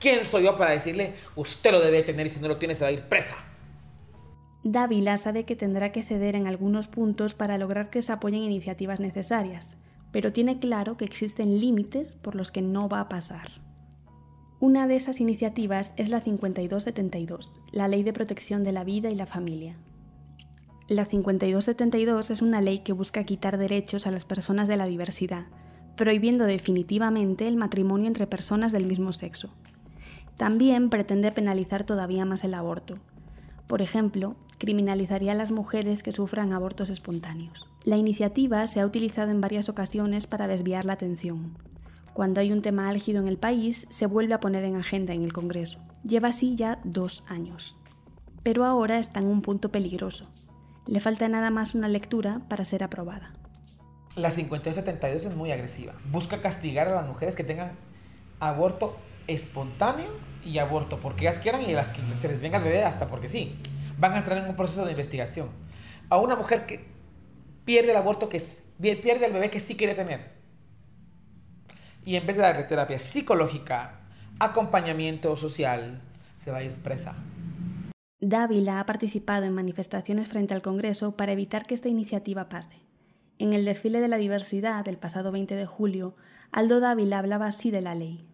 ¿Quién 0.00 0.24
soy 0.24 0.44
yo 0.44 0.56
para 0.56 0.70
decirle, 0.70 1.12
usted 1.36 1.70
lo 1.70 1.80
debe 1.80 2.02
tener 2.02 2.28
y 2.28 2.30
si 2.30 2.40
no 2.40 2.48
lo 2.48 2.56
tiene 2.56 2.74
se 2.74 2.84
va 2.84 2.88
a 2.88 2.92
ir 2.92 3.02
presa? 3.10 3.36
Dávila 4.64 5.18
sabe 5.18 5.44
que 5.44 5.54
tendrá 5.54 5.92
que 5.92 6.02
ceder 6.02 6.34
en 6.34 6.46
algunos 6.46 6.88
puntos 6.88 7.34
para 7.34 7.58
lograr 7.58 7.90
que 7.90 8.00
se 8.00 8.12
apoyen 8.12 8.42
iniciativas 8.42 8.98
necesarias, 8.98 9.74
pero 10.12 10.32
tiene 10.32 10.60
claro 10.60 10.96
que 10.96 11.04
existen 11.04 11.60
límites 11.60 12.14
por 12.14 12.34
los 12.34 12.50
que 12.50 12.62
no 12.62 12.88
va 12.88 13.00
a 13.00 13.10
pasar. 13.10 13.50
Una 14.60 14.86
de 14.86 14.96
esas 14.96 15.20
iniciativas 15.20 15.92
es 15.98 16.08
la 16.08 16.20
5272, 16.20 17.52
la 17.70 17.86
Ley 17.86 18.02
de 18.02 18.14
Protección 18.14 18.64
de 18.64 18.72
la 18.72 18.84
Vida 18.84 19.10
y 19.10 19.14
la 19.14 19.26
Familia. 19.26 19.76
La 20.88 21.04
5272 21.04 22.30
es 22.30 22.42
una 22.42 22.60
ley 22.60 22.80
que 22.80 22.92
busca 22.92 23.22
quitar 23.22 23.56
derechos 23.56 24.06
a 24.06 24.10
las 24.10 24.24
personas 24.24 24.66
de 24.66 24.76
la 24.76 24.86
diversidad, 24.86 25.46
prohibiendo 25.96 26.44
definitivamente 26.44 27.46
el 27.46 27.56
matrimonio 27.56 28.08
entre 28.08 28.26
personas 28.26 28.72
del 28.72 28.86
mismo 28.86 29.12
sexo. 29.12 29.50
También 30.36 30.90
pretende 30.90 31.30
penalizar 31.30 31.84
todavía 31.84 32.24
más 32.24 32.42
el 32.42 32.54
aborto. 32.54 32.98
Por 33.68 33.80
ejemplo, 33.80 34.34
criminalizaría 34.58 35.32
a 35.32 35.36
las 35.36 35.52
mujeres 35.52 36.02
que 36.02 36.10
sufran 36.10 36.52
abortos 36.52 36.90
espontáneos. 36.90 37.68
La 37.84 37.96
iniciativa 37.96 38.66
se 38.66 38.80
ha 38.80 38.86
utilizado 38.86 39.30
en 39.30 39.40
varias 39.40 39.68
ocasiones 39.68 40.26
para 40.26 40.48
desviar 40.48 40.84
la 40.84 40.94
atención. 40.94 41.56
Cuando 42.12 42.40
hay 42.40 42.50
un 42.50 42.60
tema 42.60 42.88
álgido 42.88 43.20
en 43.20 43.28
el 43.28 43.38
país, 43.38 43.86
se 43.88 44.06
vuelve 44.06 44.34
a 44.34 44.40
poner 44.40 44.64
en 44.64 44.76
agenda 44.76 45.14
en 45.14 45.22
el 45.22 45.32
Congreso. 45.32 45.78
Lleva 46.02 46.28
así 46.28 46.56
ya 46.56 46.80
dos 46.82 47.22
años. 47.28 47.78
Pero 48.42 48.64
ahora 48.64 48.98
está 48.98 49.20
en 49.20 49.28
un 49.28 49.42
punto 49.42 49.70
peligroso. 49.70 50.26
Le 50.86 50.98
falta 50.98 51.28
nada 51.28 51.50
más 51.50 51.74
una 51.74 51.88
lectura 51.88 52.40
para 52.48 52.64
ser 52.64 52.82
aprobada. 52.82 53.32
La 54.16 54.30
5272 54.30 55.24
es 55.24 55.36
muy 55.36 55.52
agresiva. 55.52 55.94
Busca 56.10 56.42
castigar 56.42 56.88
a 56.88 56.94
las 56.94 57.06
mujeres 57.06 57.34
que 57.34 57.44
tengan 57.44 57.72
aborto 58.40 58.96
espontáneo 59.28 60.10
y 60.44 60.58
aborto 60.58 60.98
porque 60.98 61.28
ellas 61.28 61.40
quieran 61.40 61.62
y 61.62 61.72
las 61.72 61.88
que 61.88 62.00
se 62.20 62.28
les 62.28 62.40
venga 62.40 62.58
el 62.58 62.64
bebé 62.64 62.82
hasta 62.82 63.06
porque 63.06 63.28
sí. 63.28 63.56
Van 63.98 64.14
a 64.14 64.18
entrar 64.18 64.38
en 64.38 64.48
un 64.48 64.56
proceso 64.56 64.84
de 64.84 64.90
investigación. 64.90 65.48
A 66.08 66.16
una 66.16 66.34
mujer 66.34 66.66
que 66.66 66.84
pierde 67.64 67.92
el 67.92 67.96
aborto, 67.96 68.28
que 68.28 68.40
pierde 68.80 69.26
el 69.26 69.32
bebé 69.32 69.50
que 69.50 69.60
sí 69.60 69.76
quiere 69.76 69.94
tener. 69.94 70.32
Y 72.04 72.16
en 72.16 72.26
vez 72.26 72.36
de 72.36 72.42
darle 72.42 72.64
terapia 72.64 72.98
psicológica, 72.98 74.00
acompañamiento 74.40 75.36
social, 75.36 76.02
se 76.44 76.50
va 76.50 76.58
a 76.58 76.62
ir 76.64 76.74
presa. 76.74 77.14
Dávila 78.24 78.78
ha 78.78 78.86
participado 78.86 79.46
en 79.46 79.52
manifestaciones 79.52 80.28
frente 80.28 80.54
al 80.54 80.62
Congreso 80.62 81.16
para 81.16 81.32
evitar 81.32 81.66
que 81.66 81.74
esta 81.74 81.88
iniciativa 81.88 82.48
pase. 82.48 82.76
En 83.40 83.52
el 83.52 83.64
desfile 83.64 84.00
de 84.00 84.06
la 84.06 84.16
diversidad 84.16 84.84
del 84.84 84.96
pasado 84.96 85.32
20 85.32 85.56
de 85.56 85.66
julio, 85.66 86.14
Aldo 86.52 86.78
Dávila 86.78 87.18
hablaba 87.18 87.48
así 87.48 87.72
de 87.72 87.80
la 87.80 87.96
ley. 87.96 88.24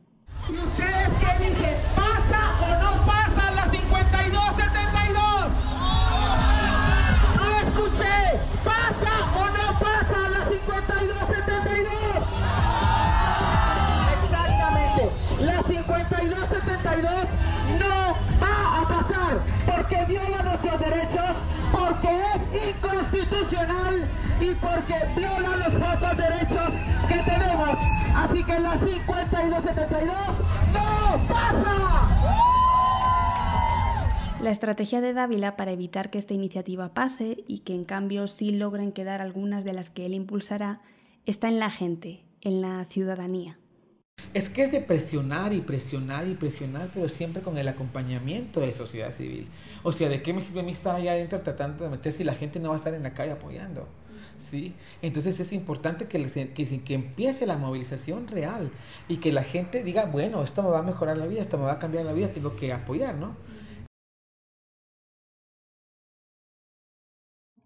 ¿Y 0.47 0.53
ustedes 0.53 1.09
qué 1.21 1.39
dicen? 1.43 1.75
¿Pasa 1.97 2.53
o 2.61 2.69
no 2.83 3.07
pasa 3.07 3.51
la 3.53 3.63
5272? 3.63 5.53
No 7.37 7.49
escuché. 7.67 8.37
¿Pasa 8.63 9.15
o 9.37 9.49
no 9.49 9.73
pasa 9.81 10.29
la 10.29 10.45
5272? 10.51 11.89
Exactamente. 14.23 15.09
La 15.47 15.63
5272 15.63 17.25
no 17.81 17.95
va 18.43 18.81
a 18.81 18.87
pasar 18.87 19.41
porque 19.79 19.98
viola 20.09 20.43
nuestros 20.43 20.81
derechos, 20.81 21.37
porque 21.71 22.21
es 22.53 22.69
inconstitucional 22.69 24.09
y 24.41 24.51
porque 24.55 24.95
viola 25.17 25.57
los 25.57 25.75
otros 25.75 26.17
derechos 26.17 26.71
que 27.09 27.19
tenemos. 27.31 27.79
Así 28.17 28.43
que 28.43 28.61
la 28.61 28.79
5272 28.79 30.17
no 30.73 31.29
pasa. 31.29 31.99
La 34.41 34.51
estrategia 34.51 35.01
de 35.01 35.13
Dávila 35.13 35.57
para 35.57 35.73
evitar 35.73 36.11
que 36.11 36.19
esta 36.19 36.33
iniciativa 36.33 36.95
pase 36.95 37.45
y 37.49 37.59
que 37.61 37.75
en 37.75 37.85
cambio 37.85 38.29
sí 38.29 38.51
logren 38.51 38.93
quedar 38.93 39.21
algunas 39.21 39.65
de 39.65 39.73
las 39.73 39.91
que 39.91 40.07
él 40.07 40.15
impulsará 40.15 40.81
está 41.27 41.49
en 41.49 41.59
la 41.59 41.71
gente, 41.71 42.23
en 42.41 42.63
la 42.63 42.85
ciudadanía. 42.85 43.59
Es 44.35 44.49
que 44.49 44.65
es 44.65 44.73
de 44.73 44.81
presionar 44.81 45.53
y 45.53 45.61
presionar 45.61 46.29
y 46.29 46.35
presionar, 46.35 46.91
pero 46.93 47.09
siempre 47.09 47.43
con 47.43 47.57
el 47.57 47.67
acompañamiento 47.67 48.61
de 48.61 48.75
sociedad 48.75 49.15
civil. 49.15 49.49
O 49.83 49.93
sea, 49.93 50.09
¿de 50.09 50.23
qué 50.23 50.33
me 50.33 50.43
sirve 50.43 50.61
a 50.61 50.63
mí 50.63 50.73
estar 50.73 50.95
allá 50.95 51.13
adentro 51.13 51.41
tratando 51.41 51.85
de 51.85 51.91
meter 51.91 52.13
si 52.13 52.25
la 52.25 52.35
gente 52.35 52.61
no 52.61 52.69
va 52.69 52.75
a 52.75 52.79
estar 52.79 52.93
en 52.93 53.03
la 53.03 53.15
calle 53.15 53.33
apoyando? 53.33 53.89
¿Sí? 54.51 54.75
Entonces 55.03 55.41
es 55.41 55.53
importante 55.53 56.07
que, 56.09 56.53
que, 56.55 56.83
que, 56.83 56.95
empiece 56.95 57.47
la 57.47 57.59
movilización 57.59 58.29
real 58.29 58.71
y 59.09 59.19
que 59.19 59.33
la 59.33 59.45
gente 59.45 59.83
diga, 59.83 60.07
bueno, 60.07 60.43
esto 60.43 60.63
me 60.63 60.71
va 60.71 60.79
a 60.79 60.83
mejorar 60.83 61.19
la 61.19 61.27
vida, 61.27 61.43
esto 61.43 61.59
me 61.59 61.65
va 61.65 61.73
a 61.73 61.79
cambiar 61.79 62.05
la 62.05 62.13
vida, 62.13 62.29
tengo 62.29 62.57
que 62.57 62.73
apoyar, 62.73 63.15
¿no? 63.15 63.37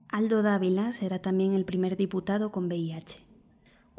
Aldo 0.08 0.42
Dávila 0.42 0.92
será 0.92 1.20
también 1.20 1.54
el 1.54 1.64
primer 1.64 1.96
diputado 1.96 2.52
con 2.52 2.66
VIH. 2.66 3.31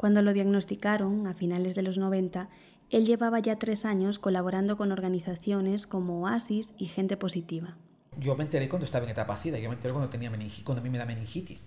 Cuando 0.04 0.20
lo 0.20 0.34
diagnosticaron, 0.34 1.26
a 1.26 1.32
finales 1.32 1.74
de 1.74 1.80
los 1.80 1.96
90, 1.96 2.50
él 2.90 3.06
llevaba 3.06 3.38
ya 3.38 3.58
tres 3.58 3.86
años 3.86 4.18
colaborando 4.18 4.76
con 4.76 4.92
organizaciones 4.92 5.86
como 5.86 6.20
Oasis 6.20 6.74
y 6.76 6.88
Gente 6.88 7.16
Positiva. 7.16 7.78
Yo 8.18 8.36
me 8.36 8.44
enteré 8.44 8.68
cuando 8.68 8.84
estaba 8.84 9.06
en 9.06 9.12
etapa 9.12 9.34
SIDA, 9.38 9.58
yo 9.58 9.70
me 9.70 9.76
enteré 9.76 9.94
cuando, 9.94 10.10
tenía 10.10 10.30
cuando 10.62 10.82
a 10.82 10.84
mí 10.84 10.90
me 10.90 10.98
da 10.98 11.06
meningitis. 11.06 11.64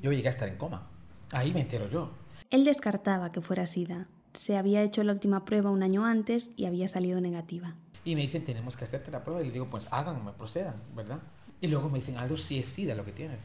Yo 0.00 0.12
llegué 0.12 0.28
a 0.28 0.30
estar 0.30 0.48
en 0.48 0.56
coma. 0.56 0.86
Ahí 1.32 1.52
me 1.52 1.62
entero 1.62 1.90
yo. 1.90 2.12
Él 2.50 2.62
descartaba 2.62 3.32
que 3.32 3.40
fuera 3.40 3.66
SIDA. 3.66 4.06
Se 4.34 4.56
había 4.56 4.84
hecho 4.84 5.02
la 5.02 5.12
última 5.12 5.44
prueba 5.44 5.70
un 5.70 5.82
año 5.82 6.04
antes 6.04 6.52
y 6.54 6.66
había 6.66 6.86
salido 6.86 7.20
negativa. 7.20 7.74
Y 8.04 8.14
me 8.14 8.20
dicen, 8.20 8.44
tenemos 8.44 8.76
que 8.76 8.84
hacerte 8.84 9.10
la 9.10 9.24
prueba. 9.24 9.42
Y 9.42 9.46
le 9.46 9.52
digo, 9.54 9.68
pues 9.68 9.88
háganme, 9.90 10.30
procedan, 10.34 10.76
¿verdad? 10.94 11.18
Y 11.60 11.66
luego 11.66 11.90
me 11.90 11.98
dicen, 11.98 12.18
Aldo, 12.18 12.36
sí 12.36 12.60
es 12.60 12.66
SIDA 12.66 12.94
lo 12.94 13.04
que 13.04 13.10
tienes. 13.10 13.40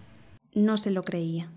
No 0.53 0.77
se 0.77 0.91
lo 0.91 1.01
creía. 1.01 1.49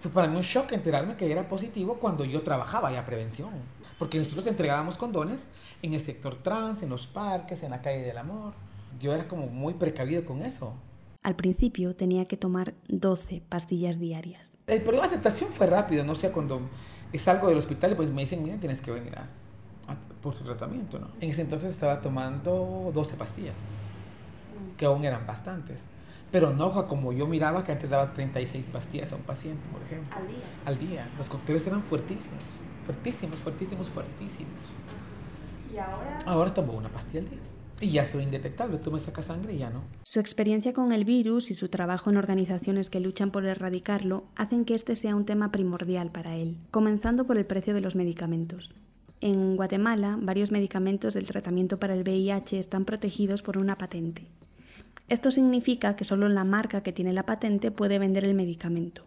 Fue 0.00 0.10
para 0.10 0.28
mí 0.28 0.36
un 0.36 0.42
shock 0.42 0.72
enterarme 0.72 1.16
que 1.16 1.30
era 1.30 1.48
positivo 1.48 1.98
cuando 2.00 2.24
yo 2.24 2.42
trabajaba 2.42 2.92
ya 2.92 3.04
prevención. 3.04 3.50
Porque 3.98 4.18
nosotros 4.18 4.46
entregábamos 4.46 4.96
condones 4.96 5.38
en 5.82 5.94
el 5.94 6.04
sector 6.04 6.42
trans, 6.42 6.82
en 6.82 6.90
los 6.90 7.06
parques, 7.06 7.62
en 7.62 7.70
la 7.70 7.80
calle 7.80 8.02
del 8.02 8.18
amor. 8.18 8.54
Yo 9.00 9.14
era 9.14 9.28
como 9.28 9.46
muy 9.46 9.74
precavido 9.74 10.24
con 10.24 10.42
eso. 10.42 10.74
Al 11.22 11.36
principio 11.36 11.94
tenía 11.96 12.26
que 12.26 12.36
tomar 12.36 12.74
12 12.88 13.42
pastillas 13.48 13.98
diarias. 13.98 14.52
El 14.66 14.82
problema 14.82 15.08
de 15.08 15.14
aceptación 15.14 15.52
fue 15.52 15.66
rápido, 15.66 16.04
no 16.04 16.14
sé, 16.14 16.30
cuando 16.30 16.60
salgo 17.18 17.48
del 17.48 17.58
hospital 17.58 17.92
y 17.92 17.94
pues 17.94 18.12
me 18.12 18.22
dicen, 18.22 18.42
mira, 18.42 18.58
tienes 18.58 18.80
que 18.80 18.90
venir 18.90 19.16
a, 19.16 19.26
por 20.22 20.34
su 20.34 20.44
tratamiento, 20.44 20.98
¿no? 20.98 21.08
En 21.20 21.30
ese 21.30 21.42
entonces 21.42 21.70
estaba 21.70 22.00
tomando 22.00 22.90
12 22.92 23.16
pastillas, 23.16 23.54
que 24.76 24.84
aún 24.84 25.04
eran 25.04 25.26
bastantes. 25.26 25.78
Pero 26.34 26.52
no 26.52 26.72
como 26.88 27.12
yo 27.12 27.28
miraba 27.28 27.62
que 27.62 27.70
antes 27.70 27.88
daba 27.88 28.12
36 28.12 28.66
pastillas 28.72 29.12
a 29.12 29.14
un 29.14 29.22
paciente, 29.22 29.62
por 29.72 29.80
ejemplo. 29.82 30.16
Al 30.16 30.26
día. 30.26 30.44
Al 30.64 30.78
día. 30.80 31.08
Los 31.16 31.28
cócteles 31.28 31.64
eran 31.64 31.80
fuertísimos, 31.80 32.42
fuertísimos, 32.84 33.38
fuertísimos, 33.38 33.88
fuertísimos. 33.88 34.52
¿Y 35.72 35.76
ahora? 35.78 36.18
Ahora 36.26 36.52
tomo 36.52 36.72
una 36.72 36.88
pastilla 36.88 37.20
al 37.20 37.30
día. 37.30 37.38
Y 37.80 37.90
ya 37.92 38.04
soy 38.04 38.24
indetectable, 38.24 38.78
tú 38.78 38.90
me 38.90 38.98
sacas 38.98 39.26
sangre 39.26 39.54
y 39.54 39.58
ya 39.58 39.70
no. 39.70 39.82
Su 40.02 40.18
experiencia 40.18 40.72
con 40.72 40.90
el 40.90 41.04
virus 41.04 41.52
y 41.52 41.54
su 41.54 41.68
trabajo 41.68 42.10
en 42.10 42.16
organizaciones 42.16 42.90
que 42.90 42.98
luchan 42.98 43.30
por 43.30 43.46
erradicarlo 43.46 44.24
hacen 44.34 44.64
que 44.64 44.74
este 44.74 44.96
sea 44.96 45.14
un 45.14 45.26
tema 45.26 45.52
primordial 45.52 46.10
para 46.10 46.34
él, 46.34 46.58
comenzando 46.72 47.28
por 47.28 47.38
el 47.38 47.46
precio 47.46 47.74
de 47.74 47.80
los 47.80 47.94
medicamentos. 47.94 48.74
En 49.20 49.54
Guatemala, 49.54 50.18
varios 50.20 50.50
medicamentos 50.50 51.14
del 51.14 51.28
tratamiento 51.28 51.78
para 51.78 51.94
el 51.94 52.02
VIH 52.02 52.58
están 52.58 52.84
protegidos 52.84 53.42
por 53.42 53.56
una 53.56 53.78
patente. 53.78 54.26
Esto 55.08 55.30
significa 55.30 55.96
que 55.96 56.04
solo 56.04 56.28
la 56.28 56.44
marca 56.44 56.82
que 56.82 56.92
tiene 56.92 57.12
la 57.12 57.26
patente 57.26 57.70
puede 57.70 57.98
vender 57.98 58.24
el 58.24 58.34
medicamento. 58.34 59.04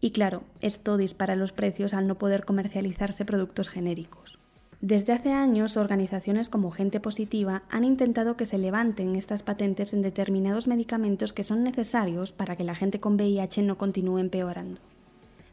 Y 0.00 0.12
claro, 0.12 0.44
esto 0.60 0.96
dispara 0.96 1.34
los 1.34 1.52
precios 1.52 1.92
al 1.92 2.06
no 2.06 2.16
poder 2.18 2.44
comercializarse 2.44 3.24
productos 3.24 3.68
genéricos. 3.68 4.38
Desde 4.80 5.12
hace 5.12 5.32
años, 5.32 5.76
organizaciones 5.76 6.48
como 6.48 6.70
Gente 6.70 7.00
Positiva 7.00 7.64
han 7.68 7.82
intentado 7.82 8.36
que 8.36 8.44
se 8.44 8.58
levanten 8.58 9.16
estas 9.16 9.42
patentes 9.42 9.92
en 9.92 10.02
determinados 10.02 10.68
medicamentos 10.68 11.32
que 11.32 11.42
son 11.42 11.64
necesarios 11.64 12.30
para 12.30 12.54
que 12.54 12.62
la 12.62 12.76
gente 12.76 13.00
con 13.00 13.14
VIH 13.14 13.62
no 13.62 13.76
continúe 13.76 14.18
empeorando. 14.18 14.80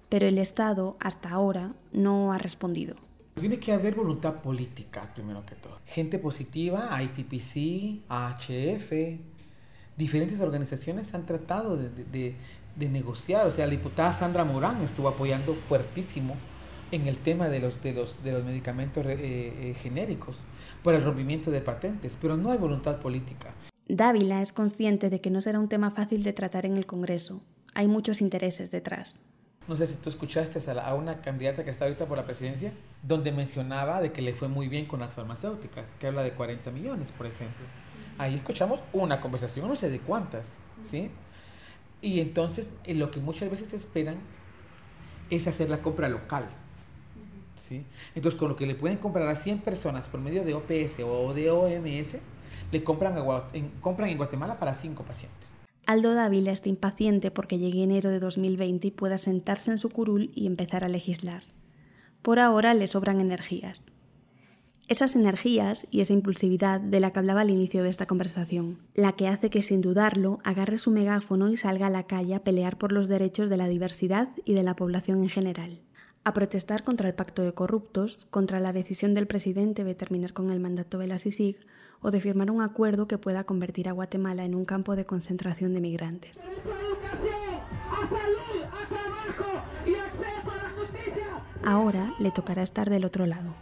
Pero 0.09 0.27
el 0.27 0.37
Estado, 0.37 0.95
hasta 0.99 1.31
ahora, 1.31 1.73
no 1.91 2.33
ha 2.33 2.37
respondido. 2.37 2.97
Tiene 3.33 3.57
que 3.57 3.73
haber 3.73 3.95
voluntad 3.95 4.43
política, 4.43 5.11
primero 5.15 5.43
que 5.43 5.55
todo. 5.55 5.79
Gente 5.87 6.19
positiva, 6.19 6.87
ITPC, 7.01 8.03
AHF, 8.07 8.91
diferentes 9.97 10.39
organizaciones 10.39 11.13
han 11.13 11.25
tratado 11.25 11.77
de, 11.77 12.35
negociar. 12.77 13.47
O 13.47 13.51
sea, 13.51 13.65
la 13.65 13.71
diputada 13.71 14.13
Sandra 14.13 14.43
Morán 14.43 14.81
estuvo 14.81 15.07
apoyando 15.07 15.53
fuertísimo 15.53 16.35
en 16.91 17.07
el 17.07 17.17
tema 17.17 17.47
de 17.47 17.59
los, 17.59 17.81
de 17.81 17.93
los, 17.93 18.23
de 18.23 18.31
los 18.31 18.43
medicamentos 18.43 19.05
eh, 19.05 19.17
eh, 19.19 19.75
genéricos 19.81 20.37
por 20.83 20.93
el 20.93 21.03
rompimiento 21.03 21.51
de 21.51 21.61
patentes, 21.61 22.13
pero 22.21 22.37
no 22.37 22.51
hay 22.51 22.57
voluntad 22.57 22.99
política. 22.99 23.53
Dávila 23.87 24.41
es 24.41 24.51
consciente 24.51 25.09
de 25.09 25.21
que 25.21 25.29
no 25.29 25.41
será 25.41 25.59
un 25.59 25.69
tema 25.69 25.91
fácil 25.91 26.23
de 26.23 26.33
tratar 26.33 26.65
en 26.65 26.77
el 26.77 26.85
Congreso. 26.85 27.41
Hay 27.73 27.87
muchos 27.87 28.21
intereses 28.21 28.71
detrás. 28.71 29.19
No 29.67 29.75
sé 29.75 29.87
si 29.87 29.95
tú 29.95 30.09
escuchaste 30.09 30.61
a, 30.71 30.93
una 30.93 31.21
candidata 31.21 31.63
que 31.63 31.71
está 31.71 31.85
ahorita 31.85 32.05
por 32.05 32.17
la 32.17 32.25
presidencia, 32.25 32.71
donde 33.01 33.31
mencionaba 33.31 33.99
de 33.99 34.11
que 34.11 34.21
le 34.21 34.33
fue 34.33 34.47
muy 34.47 34.67
bien 34.67 34.85
con 34.85 34.99
las 34.99 35.15
farmacéuticas, 35.15 35.89
que 35.99 36.07
habla 36.07 36.23
de 36.23 36.33
40 36.33 36.69
millones, 36.71 37.11
por 37.11 37.25
ejemplo. 37.25 37.65
Ahí 38.17 38.35
escuchamos 38.35 38.79
una 38.93 39.19
conversación, 39.19 39.67
no 39.67 39.75
sé 39.75 39.89
de 39.89 39.99
cuántas, 39.99 40.45
¿sí? 40.83 41.09
Y 42.01 42.19
entonces 42.19 42.69
eh, 42.83 42.93
lo 42.93 43.11
que 43.11 43.19
muchas 43.19 43.49
veces 43.49 43.73
esperan 43.73 44.17
es 45.29 45.47
hacer 45.47 45.69
la 45.69 45.81
compra 45.81 46.07
local. 46.07 46.45
¿sí? 47.67 47.83
Entonces, 48.13 48.39
con 48.39 48.49
lo 48.49 48.55
que 48.55 48.67
le 48.67 48.75
pueden 48.75 48.97
comprar 48.97 49.27
a 49.27 49.35
100 49.35 49.59
personas 49.59 50.07
por 50.07 50.19
medio 50.19 50.43
de 50.43 50.53
OPS 50.53 51.01
o 51.03 51.33
de 51.33 51.49
OMS, 51.49 52.17
le 52.71 52.83
compran, 52.83 53.15
en, 53.53 53.69
compran 53.81 54.09
en 54.09 54.17
Guatemala 54.17 54.59
para 54.59 54.75
5 54.75 55.03
pacientes. 55.03 55.49
Aldo 55.85 56.15
Dávila 56.15 56.51
está 56.51 56.69
impaciente 56.69 57.31
porque 57.31 57.59
llegue 57.59 57.83
enero 57.83 58.09
de 58.09 58.19
2020 58.19 58.87
y 58.87 58.91
pueda 58.91 59.17
sentarse 59.17 59.71
en 59.71 59.77
su 59.77 59.89
curul 59.89 60.31
y 60.33 60.47
empezar 60.47 60.83
a 60.83 60.89
legislar. 60.89 61.43
Por 62.21 62.39
ahora 62.39 62.73
le 62.73 62.87
sobran 62.87 63.21
energías. 63.21 63.83
Esas 64.87 65.15
energías 65.15 65.87
y 65.89 66.01
esa 66.01 66.13
impulsividad 66.13 66.79
de 66.79 66.99
la 66.99 67.11
que 67.11 67.17
hablaba 67.17 67.41
al 67.41 67.49
inicio 67.49 67.81
de 67.81 67.89
esta 67.89 68.05
conversación, 68.05 68.77
la 68.93 69.13
que 69.13 69.27
hace 69.27 69.49
que 69.49 69.63
sin 69.63 69.81
dudarlo 69.81 70.39
agarre 70.43 70.77
su 70.77 70.91
megáfono 70.91 71.49
y 71.49 71.57
salga 71.57 71.87
a 71.87 71.89
la 71.89 72.03
calle 72.03 72.35
a 72.35 72.43
pelear 72.43 72.77
por 72.77 72.91
los 72.91 73.07
derechos 73.07 73.49
de 73.49 73.57
la 73.57 73.67
diversidad 73.67 74.29
y 74.45 74.53
de 74.53 74.61
la 74.61 74.75
población 74.75 75.23
en 75.23 75.29
general, 75.29 75.81
a 76.23 76.33
protestar 76.33 76.83
contra 76.83 77.07
el 77.07 77.15
pacto 77.15 77.41
de 77.41 77.53
corruptos, 77.53 78.27
contra 78.29 78.59
la 78.59 78.73
decisión 78.73 79.15
del 79.15 79.25
presidente 79.25 79.83
de 79.83 79.95
terminar 79.95 80.33
con 80.33 80.51
el 80.51 80.59
mandato 80.59 80.99
de 80.99 81.07
la 81.07 81.17
CICIG 81.17 81.57
o 82.01 82.11
de 82.11 82.21
firmar 82.21 82.51
un 82.51 82.61
acuerdo 82.61 83.07
que 83.07 83.17
pueda 83.17 83.43
convertir 83.43 83.89
a 83.89 83.93
Guatemala 83.93 84.45
en 84.45 84.53
un 84.53 84.65
campo 84.65 84.95
de 84.95 85.07
concentración 85.07 85.73
de 85.73 85.81
migrantes. 85.81 86.39
Ahora 91.63 92.11
le 92.19 92.29
tocará 92.29 92.61
estar 92.61 92.87
del 92.91 93.05
otro 93.05 93.25
lado, 93.25 93.55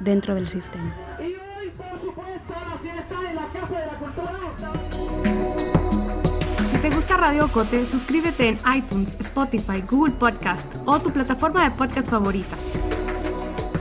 dentro 0.00 0.34
del 0.34 0.48
sistema. 0.48 0.94
Si 6.70 6.78
te 6.78 6.90
gusta 6.90 7.16
Radio 7.16 7.48
Cote, 7.48 7.86
suscríbete 7.86 8.48
en 8.48 8.58
iTunes, 8.74 9.16
Spotify, 9.20 9.82
Google 9.88 10.14
Podcast 10.14 10.76
o 10.86 11.00
tu 11.00 11.12
plataforma 11.12 11.64
de 11.64 11.70
podcast 11.70 12.08
favorita. 12.08 12.56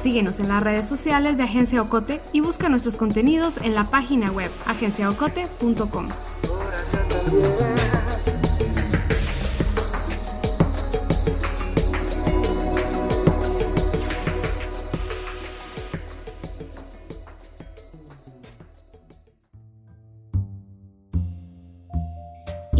Síguenos 0.01 0.39
en 0.39 0.47
las 0.47 0.63
redes 0.63 0.87
sociales 0.87 1.35
de 1.35 1.43
Agencia 1.43 1.81
Ocote 1.81 2.21
y 2.31 2.39
busca 2.39 2.69
nuestros 2.69 2.95
contenidos 2.95 3.57
en 3.57 3.75
la 3.75 3.89
página 3.89 4.31
web 4.31 4.49
agenciaocote.com. 4.65 6.07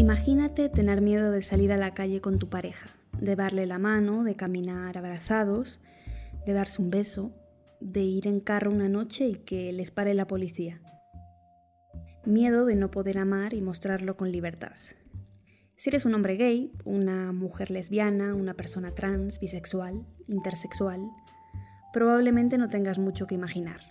Imagínate 0.10 0.70
tener 0.70 1.02
miedo 1.02 1.30
de 1.30 1.44
salir 1.44 1.72
a 1.72 1.78
la 1.78 1.94
calle 1.94 2.20
con 2.20 2.40
tu 2.40 2.50
pareja, 2.50 2.88
de 3.22 3.36
darle 3.36 3.68
la 3.68 3.78
mano, 3.78 4.24
de 4.24 4.36
caminar 4.36 4.98
abrazados 4.98 5.80
de 6.48 6.54
darse 6.54 6.82
un 6.82 6.90
beso, 6.90 7.32
de 7.80 8.00
ir 8.00 8.26
en 8.26 8.40
carro 8.40 8.72
una 8.72 8.90
noche 8.90 9.28
y 9.28 9.36
que 9.36 9.72
les 9.72 9.92
pare 9.92 10.16
la 10.16 10.26
policía. 10.26 10.82
Miedo 12.26 12.66
de 12.66 12.76
no 12.76 12.90
poder 12.90 13.20
amar 13.20 13.54
y 13.54 13.62
mostrarlo 13.62 14.18
con 14.18 14.32
libertad. 14.32 14.74
Si 15.78 15.92
eres 15.92 16.06
un 16.06 16.16
hombre 16.16 16.38
gay, 16.38 16.74
una 16.86 17.32
mujer 17.32 17.70
lesbiana, 17.70 18.34
una 18.34 18.56
persona 18.56 18.90
trans, 18.90 19.40
bisexual, 19.40 20.08
intersexual, 20.28 21.02
probablemente 21.94 22.58
no 22.58 22.68
tengas 22.68 22.98
mucho 22.98 23.28
que 23.28 23.36
imaginar. 23.36 23.82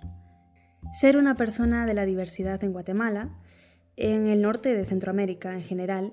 Ser 0.94 1.16
una 1.16 1.36
persona 1.36 1.86
de 1.86 1.94
la 1.94 2.06
diversidad 2.06 2.64
en 2.64 2.72
Guatemala, 2.72 3.38
en 3.98 4.26
el 4.26 4.42
norte 4.42 4.74
de 4.74 4.86
Centroamérica 4.86 5.54
en 5.54 5.62
general, 5.62 6.12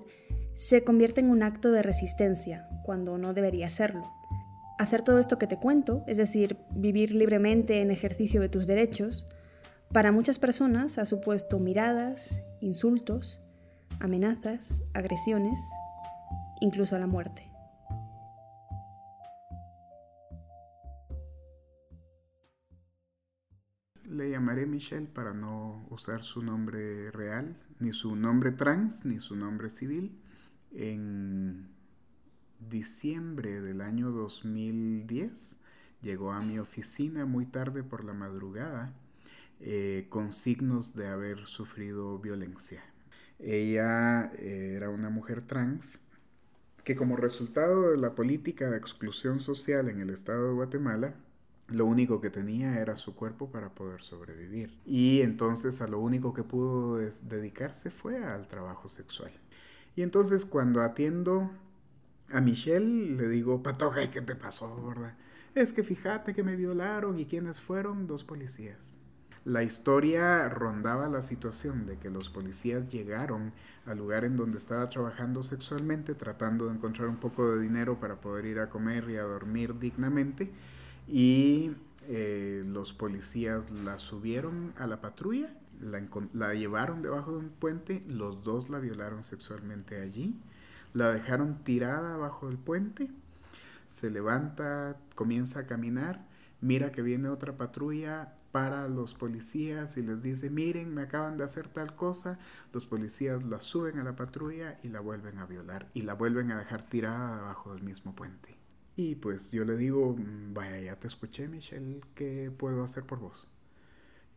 se 0.54 0.84
convierte 0.84 1.20
en 1.20 1.30
un 1.30 1.42
acto 1.42 1.70
de 1.72 1.82
resistencia, 1.82 2.68
cuando 2.84 3.18
no 3.18 3.34
debería 3.34 3.68
serlo 3.68 4.16
hacer 4.78 5.02
todo 5.02 5.18
esto 5.18 5.38
que 5.38 5.46
te 5.46 5.58
cuento, 5.58 6.04
es 6.06 6.18
decir, 6.18 6.58
vivir 6.70 7.14
libremente 7.14 7.80
en 7.80 7.90
ejercicio 7.90 8.40
de 8.40 8.48
tus 8.48 8.66
derechos, 8.66 9.26
para 9.92 10.12
muchas 10.12 10.38
personas 10.38 10.98
ha 10.98 11.06
supuesto 11.06 11.58
miradas, 11.58 12.42
insultos, 12.60 13.40
amenazas, 14.00 14.82
agresiones, 14.92 15.58
incluso 16.60 16.98
la 16.98 17.06
muerte. 17.06 17.55
Le 24.16 24.30
llamaré 24.30 24.64
Michelle 24.64 25.08
para 25.08 25.34
no 25.34 25.86
usar 25.90 26.22
su 26.22 26.40
nombre 26.42 27.10
real, 27.10 27.54
ni 27.80 27.92
su 27.92 28.16
nombre 28.16 28.50
trans, 28.50 29.04
ni 29.04 29.20
su 29.20 29.36
nombre 29.36 29.68
civil. 29.68 30.18
En 30.72 31.68
diciembre 32.58 33.60
del 33.60 33.82
año 33.82 34.10
2010 34.12 35.58
llegó 36.00 36.32
a 36.32 36.40
mi 36.40 36.58
oficina 36.58 37.26
muy 37.26 37.44
tarde 37.44 37.82
por 37.82 38.04
la 38.04 38.14
madrugada 38.14 38.94
eh, 39.60 40.06
con 40.08 40.32
signos 40.32 40.94
de 40.94 41.08
haber 41.08 41.46
sufrido 41.46 42.18
violencia. 42.18 42.82
Ella 43.38 44.32
eh, 44.38 44.72
era 44.76 44.88
una 44.88 45.10
mujer 45.10 45.42
trans 45.42 46.00
que 46.84 46.96
como 46.96 47.16
resultado 47.16 47.90
de 47.90 47.98
la 47.98 48.14
política 48.14 48.70
de 48.70 48.78
exclusión 48.78 49.40
social 49.40 49.90
en 49.90 50.00
el 50.00 50.08
estado 50.08 50.48
de 50.48 50.54
Guatemala, 50.54 51.16
lo 51.68 51.86
único 51.86 52.20
que 52.20 52.30
tenía 52.30 52.80
era 52.80 52.96
su 52.96 53.14
cuerpo 53.14 53.50
para 53.50 53.70
poder 53.70 54.02
sobrevivir. 54.02 54.78
Y 54.84 55.20
entonces 55.22 55.80
a 55.80 55.88
lo 55.88 55.98
único 56.00 56.32
que 56.32 56.42
pudo 56.42 56.96
dedicarse 56.96 57.90
fue 57.90 58.24
al 58.24 58.46
trabajo 58.46 58.88
sexual. 58.88 59.32
Y 59.96 60.02
entonces 60.02 60.44
cuando 60.44 60.80
atiendo 60.82 61.50
a 62.32 62.40
Michelle 62.40 63.16
le 63.16 63.28
digo, 63.28 63.62
Patoja, 63.62 64.10
¿qué 64.10 64.20
te 64.20 64.36
pasó, 64.36 64.84
verdad? 64.86 65.14
Es 65.54 65.72
que 65.72 65.82
fíjate 65.82 66.34
que 66.34 66.42
me 66.42 66.56
violaron 66.56 67.18
y 67.18 67.24
quiénes 67.24 67.60
fueron 67.60 68.06
dos 68.06 68.24
policías. 68.24 68.96
La 69.46 69.62
historia 69.62 70.48
rondaba 70.48 71.08
la 71.08 71.22
situación 71.22 71.86
de 71.86 71.98
que 71.98 72.10
los 72.10 72.28
policías 72.28 72.88
llegaron 72.88 73.52
al 73.86 73.98
lugar 73.98 74.24
en 74.24 74.36
donde 74.36 74.58
estaba 74.58 74.88
trabajando 74.88 75.44
sexualmente, 75.44 76.16
tratando 76.16 76.66
de 76.66 76.74
encontrar 76.74 77.08
un 77.08 77.18
poco 77.18 77.54
de 77.54 77.62
dinero 77.62 78.00
para 78.00 78.20
poder 78.20 78.44
ir 78.46 78.58
a 78.58 78.68
comer 78.68 79.08
y 79.08 79.16
a 79.16 79.22
dormir 79.22 79.78
dignamente, 79.78 80.50
y 81.08 81.72
eh, 82.08 82.62
los 82.66 82.92
policías 82.92 83.70
la 83.70 83.98
subieron 83.98 84.72
a 84.76 84.86
la 84.86 85.00
patrulla, 85.00 85.50
la, 85.80 86.54
llevaron 86.54 87.02
debajo 87.02 87.32
de 87.32 87.38
un 87.38 87.50
puente, 87.50 88.02
los 88.08 88.42
dos 88.42 88.70
la 88.70 88.78
violaron 88.78 89.24
sexualmente 89.24 90.00
allí 90.00 90.34
la 90.96 91.12
dejaron 91.12 91.62
tirada 91.62 92.16
bajo 92.16 92.48
el 92.48 92.56
puente, 92.56 93.10
se 93.86 94.10
levanta, 94.10 94.96
comienza 95.14 95.60
a 95.60 95.66
caminar, 95.66 96.24
mira 96.62 96.90
que 96.90 97.02
viene 97.02 97.28
otra 97.28 97.58
patrulla 97.58 98.32
para 98.50 98.88
los 98.88 99.12
policías 99.12 99.98
y 99.98 100.02
les 100.02 100.22
dice, 100.22 100.48
miren, 100.48 100.94
me 100.94 101.02
acaban 101.02 101.36
de 101.36 101.44
hacer 101.44 101.68
tal 101.68 101.94
cosa, 101.94 102.38
los 102.72 102.86
policías 102.86 103.44
la 103.44 103.60
suben 103.60 103.98
a 103.98 104.04
la 104.04 104.16
patrulla 104.16 104.78
y 104.82 104.88
la 104.88 105.00
vuelven 105.00 105.38
a 105.38 105.44
violar 105.44 105.88
y 105.92 106.00
la 106.00 106.14
vuelven 106.14 106.50
a 106.50 106.58
dejar 106.58 106.88
tirada 106.88 107.36
debajo 107.36 107.74
del 107.74 107.82
mismo 107.82 108.14
puente. 108.14 108.55
Y 108.96 109.16
pues 109.16 109.52
yo 109.52 109.64
le 109.64 109.76
digo, 109.76 110.16
mm, 110.16 110.54
vaya, 110.54 110.80
ya 110.80 110.96
te 110.96 111.06
escuché, 111.06 111.48
Michelle, 111.48 112.00
¿qué 112.14 112.50
puedo 112.56 112.82
hacer 112.82 113.04
por 113.04 113.20
vos? 113.20 113.46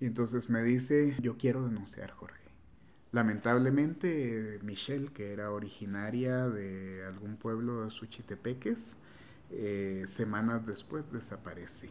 Y 0.02 0.06
entonces 0.06 0.50
me 0.50 0.62
dice, 0.62 1.16
yo 1.22 1.38
quiero 1.38 1.64
denunciar, 1.64 2.12
Jorge. 2.12 2.44
Lamentablemente, 3.12 4.60
Michelle, 4.62 5.08
que 5.14 5.32
era 5.32 5.52
originaria 5.52 6.48
de 6.48 7.06
algún 7.06 7.38
pueblo 7.38 7.84
de 7.84 7.90
Suchitepeques, 7.90 8.98
eh, 9.50 10.04
semanas 10.08 10.66
después 10.66 11.12
desaparece. 11.12 11.90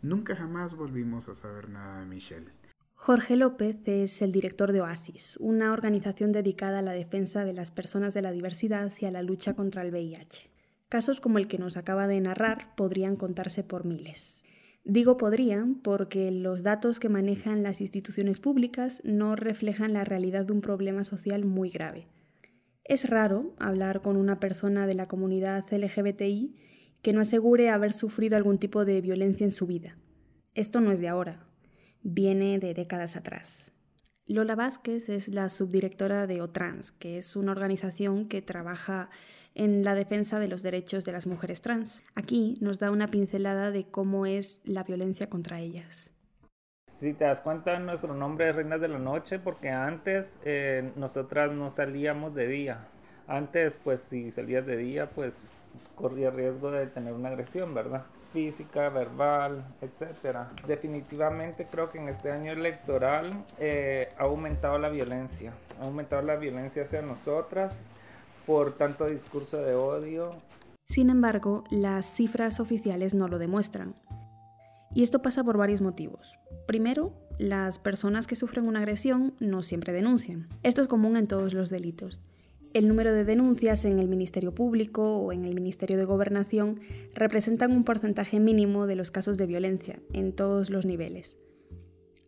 Nunca 0.00 0.34
jamás 0.34 0.74
volvimos 0.74 1.28
a 1.28 1.34
saber 1.34 1.68
nada 1.68 2.00
de 2.00 2.06
Michelle. 2.06 2.50
Jorge 2.94 3.36
López 3.36 3.76
es 3.86 4.22
el 4.22 4.32
director 4.32 4.72
de 4.72 4.80
Oasis, 4.80 5.36
una 5.38 5.72
organización 5.72 6.32
dedicada 6.32 6.80
a 6.80 6.82
la 6.82 6.92
defensa 6.92 7.44
de 7.44 7.52
las 7.52 7.70
personas 7.70 8.14
de 8.14 8.22
la 8.22 8.32
diversidad 8.32 8.92
y 9.00 9.06
a 9.06 9.10
la 9.10 9.22
lucha 9.22 9.54
contra 9.54 9.82
el 9.82 9.90
VIH. 9.90 10.51
Casos 10.92 11.22
como 11.22 11.38
el 11.38 11.48
que 11.48 11.56
nos 11.56 11.78
acaba 11.78 12.06
de 12.06 12.20
narrar 12.20 12.74
podrían 12.76 13.16
contarse 13.16 13.64
por 13.64 13.86
miles. 13.86 14.44
Digo 14.84 15.16
podrían 15.16 15.76
porque 15.76 16.30
los 16.30 16.62
datos 16.62 17.00
que 17.00 17.08
manejan 17.08 17.62
las 17.62 17.80
instituciones 17.80 18.40
públicas 18.40 19.00
no 19.02 19.34
reflejan 19.34 19.94
la 19.94 20.04
realidad 20.04 20.44
de 20.44 20.52
un 20.52 20.60
problema 20.60 21.02
social 21.04 21.46
muy 21.46 21.70
grave. 21.70 22.08
Es 22.84 23.08
raro 23.08 23.54
hablar 23.58 24.02
con 24.02 24.18
una 24.18 24.38
persona 24.38 24.86
de 24.86 24.92
la 24.92 25.08
comunidad 25.08 25.64
LGBTI 25.72 26.56
que 27.00 27.14
no 27.14 27.22
asegure 27.22 27.70
haber 27.70 27.94
sufrido 27.94 28.36
algún 28.36 28.58
tipo 28.58 28.84
de 28.84 29.00
violencia 29.00 29.44
en 29.46 29.52
su 29.52 29.66
vida. 29.66 29.96
Esto 30.52 30.82
no 30.82 30.92
es 30.92 31.00
de 31.00 31.08
ahora, 31.08 31.46
viene 32.02 32.58
de 32.58 32.74
décadas 32.74 33.16
atrás. 33.16 33.72
Lola 34.26 34.54
Vázquez 34.54 35.08
es 35.08 35.28
la 35.28 35.48
subdirectora 35.48 36.26
de 36.26 36.42
OTRANS, 36.42 36.92
que 36.92 37.18
es 37.18 37.34
una 37.34 37.52
organización 37.52 38.28
que 38.28 38.40
trabaja 38.40 39.10
en 39.54 39.82
la 39.82 39.94
defensa 39.94 40.38
de 40.38 40.48
los 40.48 40.62
derechos 40.62 41.04
de 41.04 41.12
las 41.12 41.26
mujeres 41.26 41.60
trans. 41.60 42.02
Aquí 42.14 42.56
nos 42.60 42.78
da 42.78 42.90
una 42.90 43.08
pincelada 43.08 43.70
de 43.70 43.84
cómo 43.84 44.26
es 44.26 44.60
la 44.64 44.82
violencia 44.82 45.28
contra 45.28 45.60
ellas. 45.60 46.10
Si 46.98 47.12
te 47.14 47.24
das 47.24 47.40
cuenta, 47.40 47.78
nuestro 47.80 48.14
nombre 48.14 48.48
es 48.48 48.54
Reinas 48.54 48.80
de 48.80 48.88
la 48.88 48.98
Noche 48.98 49.38
porque 49.38 49.70
antes 49.70 50.38
eh, 50.44 50.92
nosotras 50.94 51.50
no 51.50 51.68
salíamos 51.68 52.34
de 52.34 52.46
día. 52.46 52.86
Antes, 53.26 53.78
pues 53.82 54.02
si 54.02 54.30
salías 54.30 54.66
de 54.66 54.76
día, 54.76 55.10
pues 55.10 55.40
corría 55.96 56.30
riesgo 56.30 56.70
de 56.70 56.86
tener 56.86 57.12
una 57.12 57.30
agresión, 57.30 57.74
¿verdad? 57.74 58.04
Física, 58.32 58.88
verbal, 58.88 59.64
etcétera. 59.80 60.50
Definitivamente 60.66 61.66
creo 61.70 61.90
que 61.90 61.98
en 61.98 62.08
este 62.08 62.30
año 62.30 62.52
electoral 62.52 63.30
eh, 63.58 64.08
ha 64.16 64.22
aumentado 64.22 64.78
la 64.78 64.88
violencia. 64.88 65.52
Ha 65.80 65.84
aumentado 65.84 66.22
la 66.22 66.36
violencia 66.36 66.84
hacia 66.84 67.02
nosotras 67.02 67.84
por 68.46 68.76
tanto 68.76 69.06
discurso 69.06 69.58
de 69.58 69.74
odio. 69.74 70.32
Sin 70.86 71.10
embargo, 71.10 71.64
las 71.70 72.06
cifras 72.06 72.60
oficiales 72.60 73.14
no 73.14 73.28
lo 73.28 73.38
demuestran. 73.38 73.94
Y 74.94 75.02
esto 75.02 75.22
pasa 75.22 75.42
por 75.42 75.56
varios 75.56 75.80
motivos. 75.80 76.38
Primero, 76.66 77.14
las 77.38 77.78
personas 77.78 78.26
que 78.26 78.36
sufren 78.36 78.68
una 78.68 78.80
agresión 78.80 79.34
no 79.40 79.62
siempre 79.62 79.92
denuncian. 79.92 80.48
Esto 80.62 80.82
es 80.82 80.88
común 80.88 81.16
en 81.16 81.26
todos 81.26 81.54
los 81.54 81.70
delitos. 81.70 82.22
El 82.74 82.88
número 82.88 83.12
de 83.12 83.24
denuncias 83.24 83.84
en 83.84 83.98
el 83.98 84.08
Ministerio 84.08 84.54
Público 84.54 85.16
o 85.16 85.32
en 85.32 85.44
el 85.44 85.54
Ministerio 85.54 85.98
de 85.98 86.04
Gobernación 86.04 86.80
representan 87.14 87.72
un 87.72 87.84
porcentaje 87.84 88.40
mínimo 88.40 88.86
de 88.86 88.96
los 88.96 89.10
casos 89.10 89.36
de 89.36 89.46
violencia 89.46 89.98
en 90.12 90.32
todos 90.32 90.70
los 90.70 90.86
niveles. 90.86 91.36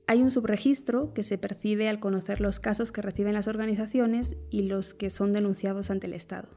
Hay 0.06 0.22
un 0.22 0.30
subregistro 0.30 1.14
que 1.14 1.22
se 1.22 1.38
percibe 1.38 1.88
al 1.88 1.98
conocer 1.98 2.40
los 2.40 2.60
casos 2.60 2.92
que 2.92 3.00
reciben 3.00 3.32
las 3.32 3.48
organizaciones 3.48 4.36
y 4.50 4.62
los 4.62 4.92
que 4.92 5.08
son 5.08 5.32
denunciados 5.32 5.90
ante 5.90 6.06
el 6.06 6.12
Estado. 6.12 6.48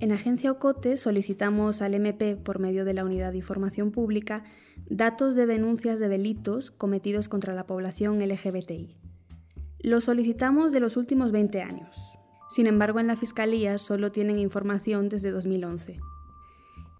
En 0.00 0.12
Agencia 0.12 0.50
Ocote 0.50 0.96
solicitamos 0.96 1.82
al 1.82 1.94
MP, 1.94 2.36
por 2.36 2.58
medio 2.58 2.84
de 2.84 2.94
la 2.94 3.04
Unidad 3.04 3.32
de 3.32 3.38
Información 3.38 3.90
Pública, 3.92 4.44
datos 4.88 5.34
de 5.34 5.46
denuncias 5.46 5.98
de 5.98 6.08
delitos 6.08 6.70
cometidos 6.70 7.28
contra 7.28 7.54
la 7.54 7.66
población 7.66 8.18
LGBTI. 8.18 8.96
Lo 9.80 10.00
solicitamos 10.00 10.72
de 10.72 10.80
los 10.80 10.96
últimos 10.96 11.30
20 11.30 11.62
años. 11.62 12.12
Sin 12.50 12.66
embargo, 12.66 12.98
en 12.98 13.06
la 13.06 13.16
Fiscalía 13.16 13.78
solo 13.78 14.10
tienen 14.10 14.38
información 14.38 15.08
desde 15.08 15.30
2011. 15.30 16.00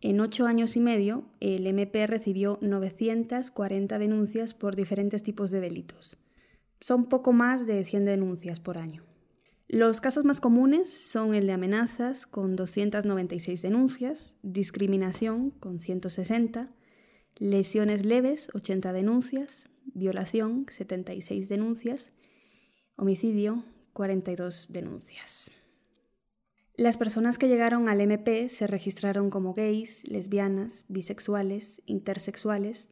En 0.01 0.21
ocho 0.21 0.47
años 0.47 0.77
y 0.77 0.81
medio, 0.81 1.25
el 1.41 1.67
MP 1.67 2.07
recibió 2.07 2.59
940 2.61 3.99
denuncias 3.99 4.55
por 4.55 4.77
diferentes 4.77 5.25
tipos 5.25 5.51
de 5.51 5.61
delitos. 5.61 6.17
Son 6.81 7.07
poco 7.09 7.33
más 7.33 7.67
de 7.67 7.85
100 7.85 8.05
denuncias 8.05 8.61
por 8.61 8.79
año. 8.79 9.03
Los 9.67 10.01
casos 10.01 10.25
más 10.25 10.41
comunes 10.41 10.89
son 10.89 11.35
el 11.35 11.47
de 11.47 11.53
amenazas, 11.53 12.27
con 12.27 12.55
296 12.55 13.61
denuncias, 13.61 14.37
discriminación, 14.43 15.51
con 15.51 15.81
160, 15.81 16.69
lesiones 17.37 18.07
leves, 18.07 18.51
80 18.55 18.93
denuncias, 18.93 19.69
violación, 19.85 20.67
76 20.71 21.49
denuncias, 21.49 22.13
homicidio, 22.97 23.65
42 23.93 24.69
denuncias. 24.71 25.51
Las 26.79 26.97
personas 26.97 27.39
que 27.39 27.49
llegaron 27.49 27.89
al 27.89 28.01
MP 28.01 28.49
se 28.49 28.69
registraron 28.69 29.31
como 29.31 29.53
gays, 29.53 30.09
lesbianas, 30.09 30.85
bisexuales, 30.87 31.83
intersexuales 31.87 32.89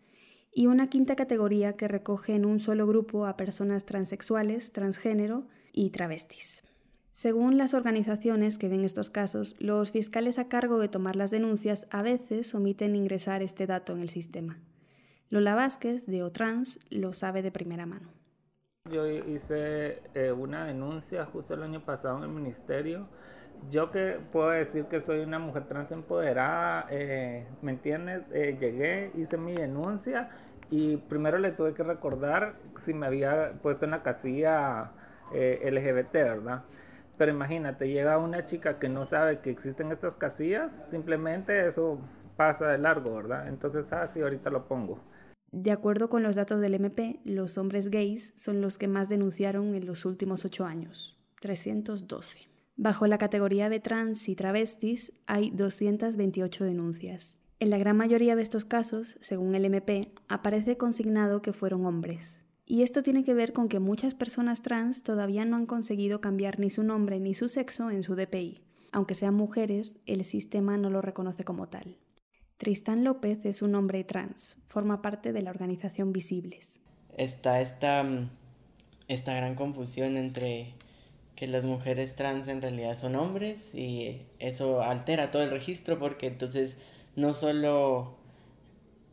y 0.52 0.66
una 0.66 0.88
quinta 0.88 1.14
categoría 1.14 1.76
que 1.76 1.86
recoge 1.86 2.34
en 2.34 2.46
un 2.46 2.58
solo 2.58 2.88
grupo 2.88 3.26
a 3.26 3.36
personas 3.36 3.86
transexuales, 3.86 4.72
transgénero 4.72 5.46
y 5.72 5.90
travestis. 5.90 6.64
Según 7.12 7.58
las 7.58 7.74
organizaciones 7.74 8.58
que 8.58 8.68
ven 8.68 8.84
estos 8.84 9.08
casos, 9.08 9.54
los 9.60 9.92
fiscales 9.92 10.40
a 10.40 10.48
cargo 10.48 10.80
de 10.80 10.88
tomar 10.88 11.14
las 11.14 11.30
denuncias 11.30 11.86
a 11.92 12.02
veces 12.02 12.56
omiten 12.56 12.96
ingresar 12.96 13.40
este 13.40 13.68
dato 13.68 13.92
en 13.92 14.00
el 14.00 14.08
sistema. 14.08 14.58
Lola 15.30 15.54
Vázquez, 15.54 16.06
de 16.06 16.24
OTRANS, 16.24 16.80
lo 16.90 17.12
sabe 17.12 17.40
de 17.40 17.52
primera 17.52 17.86
mano. 17.86 18.08
Yo 18.90 19.06
hice 19.06 20.02
eh, 20.14 20.32
una 20.32 20.64
denuncia 20.64 21.24
justo 21.26 21.54
el 21.54 21.62
año 21.62 21.84
pasado 21.84 22.18
en 22.18 22.24
el 22.24 22.30
ministerio 22.30 23.08
yo 23.70 23.90
que 23.90 24.18
puedo 24.32 24.50
decir 24.50 24.84
que 24.86 25.00
soy 25.00 25.20
una 25.20 25.38
mujer 25.38 25.66
trans 25.66 25.90
empoderada, 25.90 26.86
eh, 26.90 27.46
¿me 27.62 27.72
entiendes? 27.72 28.22
Eh, 28.32 28.56
llegué, 28.58 29.10
hice 29.14 29.36
mi 29.36 29.54
denuncia 29.54 30.28
y 30.70 30.96
primero 30.96 31.38
le 31.38 31.52
tuve 31.52 31.74
que 31.74 31.82
recordar 31.82 32.56
si 32.80 32.94
me 32.94 33.06
había 33.06 33.52
puesto 33.62 33.84
en 33.84 33.92
la 33.92 34.02
casilla 34.02 34.92
eh, 35.32 35.68
LGBT, 35.70 36.12
¿verdad? 36.12 36.64
Pero 37.16 37.32
imagínate, 37.32 37.88
llega 37.88 38.18
una 38.18 38.44
chica 38.44 38.78
que 38.78 38.88
no 38.88 39.04
sabe 39.04 39.40
que 39.40 39.50
existen 39.50 39.90
estas 39.90 40.16
casillas, 40.16 40.88
simplemente 40.90 41.66
eso 41.66 41.98
pasa 42.36 42.68
de 42.68 42.78
largo, 42.78 43.14
¿verdad? 43.14 43.48
Entonces, 43.48 43.92
ah, 43.92 44.06
sí, 44.06 44.20
ahorita 44.20 44.50
lo 44.50 44.66
pongo. 44.68 45.00
De 45.50 45.70
acuerdo 45.70 46.10
con 46.10 46.22
los 46.22 46.36
datos 46.36 46.60
del 46.60 46.74
MP, 46.74 47.20
los 47.24 47.56
hombres 47.56 47.88
gays 47.88 48.34
son 48.36 48.60
los 48.60 48.76
que 48.76 48.88
más 48.88 49.08
denunciaron 49.08 49.74
en 49.74 49.86
los 49.86 50.04
últimos 50.04 50.44
ocho 50.44 50.66
años, 50.66 51.18
312. 51.40 52.55
Bajo 52.78 53.06
la 53.06 53.16
categoría 53.16 53.70
de 53.70 53.80
trans 53.80 54.28
y 54.28 54.36
travestis 54.36 55.12
hay 55.26 55.50
228 55.50 56.64
denuncias. 56.64 57.36
En 57.58 57.70
la 57.70 57.78
gran 57.78 57.96
mayoría 57.96 58.36
de 58.36 58.42
estos 58.42 58.66
casos, 58.66 59.16
según 59.22 59.54
el 59.54 59.64
MP, 59.64 60.12
aparece 60.28 60.76
consignado 60.76 61.40
que 61.40 61.54
fueron 61.54 61.86
hombres. 61.86 62.38
Y 62.66 62.82
esto 62.82 63.02
tiene 63.02 63.24
que 63.24 63.32
ver 63.32 63.54
con 63.54 63.68
que 63.68 63.80
muchas 63.80 64.14
personas 64.14 64.60
trans 64.60 65.02
todavía 65.02 65.46
no 65.46 65.56
han 65.56 65.64
conseguido 65.64 66.20
cambiar 66.20 66.58
ni 66.58 66.68
su 66.68 66.82
nombre 66.82 67.18
ni 67.18 67.32
su 67.32 67.48
sexo 67.48 67.90
en 67.90 68.02
su 68.02 68.14
DPI. 68.14 68.60
Aunque 68.92 69.14
sean 69.14 69.34
mujeres, 69.34 69.96
el 70.04 70.24
sistema 70.26 70.76
no 70.76 70.90
lo 70.90 71.00
reconoce 71.00 71.44
como 71.44 71.68
tal. 71.68 71.96
Tristán 72.58 73.04
López 73.04 73.44
es 73.46 73.62
un 73.62 73.74
hombre 73.74 74.04
trans, 74.04 74.58
forma 74.66 75.00
parte 75.00 75.32
de 75.32 75.40
la 75.40 75.50
organización 75.50 76.12
Visibles. 76.12 76.80
Está 77.16 77.62
esta, 77.62 78.04
esta 79.08 79.34
gran 79.34 79.54
confusión 79.54 80.18
entre 80.18 80.74
que 81.36 81.46
las 81.46 81.64
mujeres 81.64 82.16
trans 82.16 82.48
en 82.48 82.62
realidad 82.62 82.96
son 82.96 83.14
hombres 83.14 83.74
y 83.74 84.22
eso 84.38 84.82
altera 84.82 85.30
todo 85.30 85.42
el 85.42 85.50
registro 85.50 85.98
porque 85.98 86.26
entonces 86.26 86.78
no 87.14 87.34
solo 87.34 88.16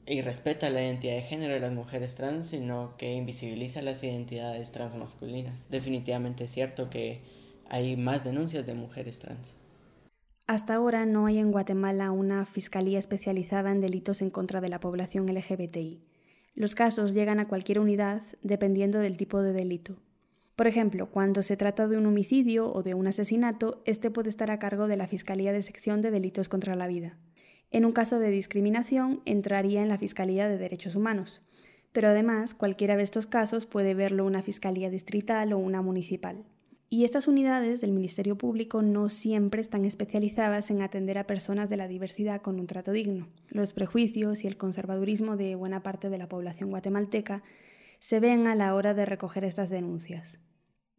irrespeta 0.05 0.69
la 0.69 0.81
identidad 0.81 1.13
de 1.13 1.21
género 1.21 1.53
de 1.53 1.59
las 1.59 1.73
mujeres 1.73 2.15
trans, 2.15 2.47
sino 2.47 2.95
que 2.97 3.13
invisibiliza 3.13 3.81
las 3.81 4.03
identidades 4.03 4.71
transmasculinas. 4.71 5.69
Definitivamente 5.69 6.45
es 6.45 6.51
cierto 6.51 6.89
que 6.89 7.21
hay 7.69 7.97
más 7.97 8.23
denuncias 8.23 8.65
de 8.65 8.73
mujeres 8.73 9.19
trans. 9.19 9.55
Hasta 10.47 10.75
ahora 10.75 11.05
no 11.05 11.25
hay 11.25 11.39
en 11.39 11.51
Guatemala 11.51 12.11
una 12.11 12.45
fiscalía 12.45 12.99
especializada 12.99 13.71
en 13.71 13.79
delitos 13.79 14.21
en 14.21 14.29
contra 14.29 14.59
de 14.59 14.69
la 14.69 14.79
población 14.79 15.25
LGBTI. 15.25 16.03
Los 16.55 16.75
casos 16.75 17.13
llegan 17.13 17.39
a 17.39 17.47
cualquier 17.47 17.79
unidad 17.79 18.21
dependiendo 18.41 18.99
del 18.99 19.17
tipo 19.17 19.41
de 19.41 19.53
delito. 19.53 19.97
Por 20.55 20.67
ejemplo, 20.67 21.09
cuando 21.09 21.41
se 21.41 21.57
trata 21.57 21.87
de 21.87 21.97
un 21.97 22.05
homicidio 22.05 22.71
o 22.71 22.83
de 22.83 22.93
un 22.93 23.07
asesinato, 23.07 23.81
este 23.85 24.11
puede 24.11 24.29
estar 24.29 24.51
a 24.51 24.59
cargo 24.59 24.87
de 24.87 24.97
la 24.97 25.07
Fiscalía 25.07 25.51
de 25.51 25.63
Sección 25.63 26.01
de 26.01 26.11
Delitos 26.11 26.47
contra 26.47 26.75
la 26.75 26.85
Vida. 26.85 27.17
En 27.71 27.85
un 27.85 27.91
caso 27.91 28.19
de 28.19 28.29
discriminación, 28.29 29.21
entraría 29.25 29.81
en 29.81 29.89
la 29.89 29.97
Fiscalía 29.97 30.47
de 30.47 30.59
Derechos 30.59 30.95
Humanos. 30.95 31.41
Pero 31.91 32.09
además, 32.09 32.53
cualquiera 32.53 32.97
de 32.97 33.03
estos 33.03 33.25
casos 33.25 33.65
puede 33.65 33.95
verlo 33.95 34.25
una 34.25 34.43
Fiscalía 34.43 34.91
distrital 34.91 35.53
o 35.53 35.57
una 35.57 35.81
municipal. 35.81 36.43
Y 36.91 37.03
estas 37.05 37.27
unidades 37.27 37.81
del 37.81 37.91
Ministerio 37.91 38.37
Público 38.37 38.83
no 38.83 39.09
siempre 39.09 39.59
están 39.59 39.83
especializadas 39.85 40.69
en 40.69 40.83
atender 40.83 41.17
a 41.17 41.25
personas 41.25 41.71
de 41.71 41.77
la 41.77 41.87
diversidad 41.87 42.43
con 42.43 42.59
un 42.59 42.67
trato 42.67 42.91
digno. 42.91 43.27
Los 43.49 43.73
prejuicios 43.73 44.43
y 44.43 44.47
el 44.47 44.57
conservadurismo 44.57 45.35
de 45.35 45.55
buena 45.55 45.81
parte 45.81 46.11
de 46.11 46.19
la 46.19 46.29
población 46.29 46.69
guatemalteca 46.69 47.41
se 48.03 48.19
ven 48.19 48.47
a 48.47 48.55
la 48.55 48.75
hora 48.75 48.93
de 48.93 49.05
recoger 49.05 49.45
estas 49.45 49.69
denuncias. 49.69 50.37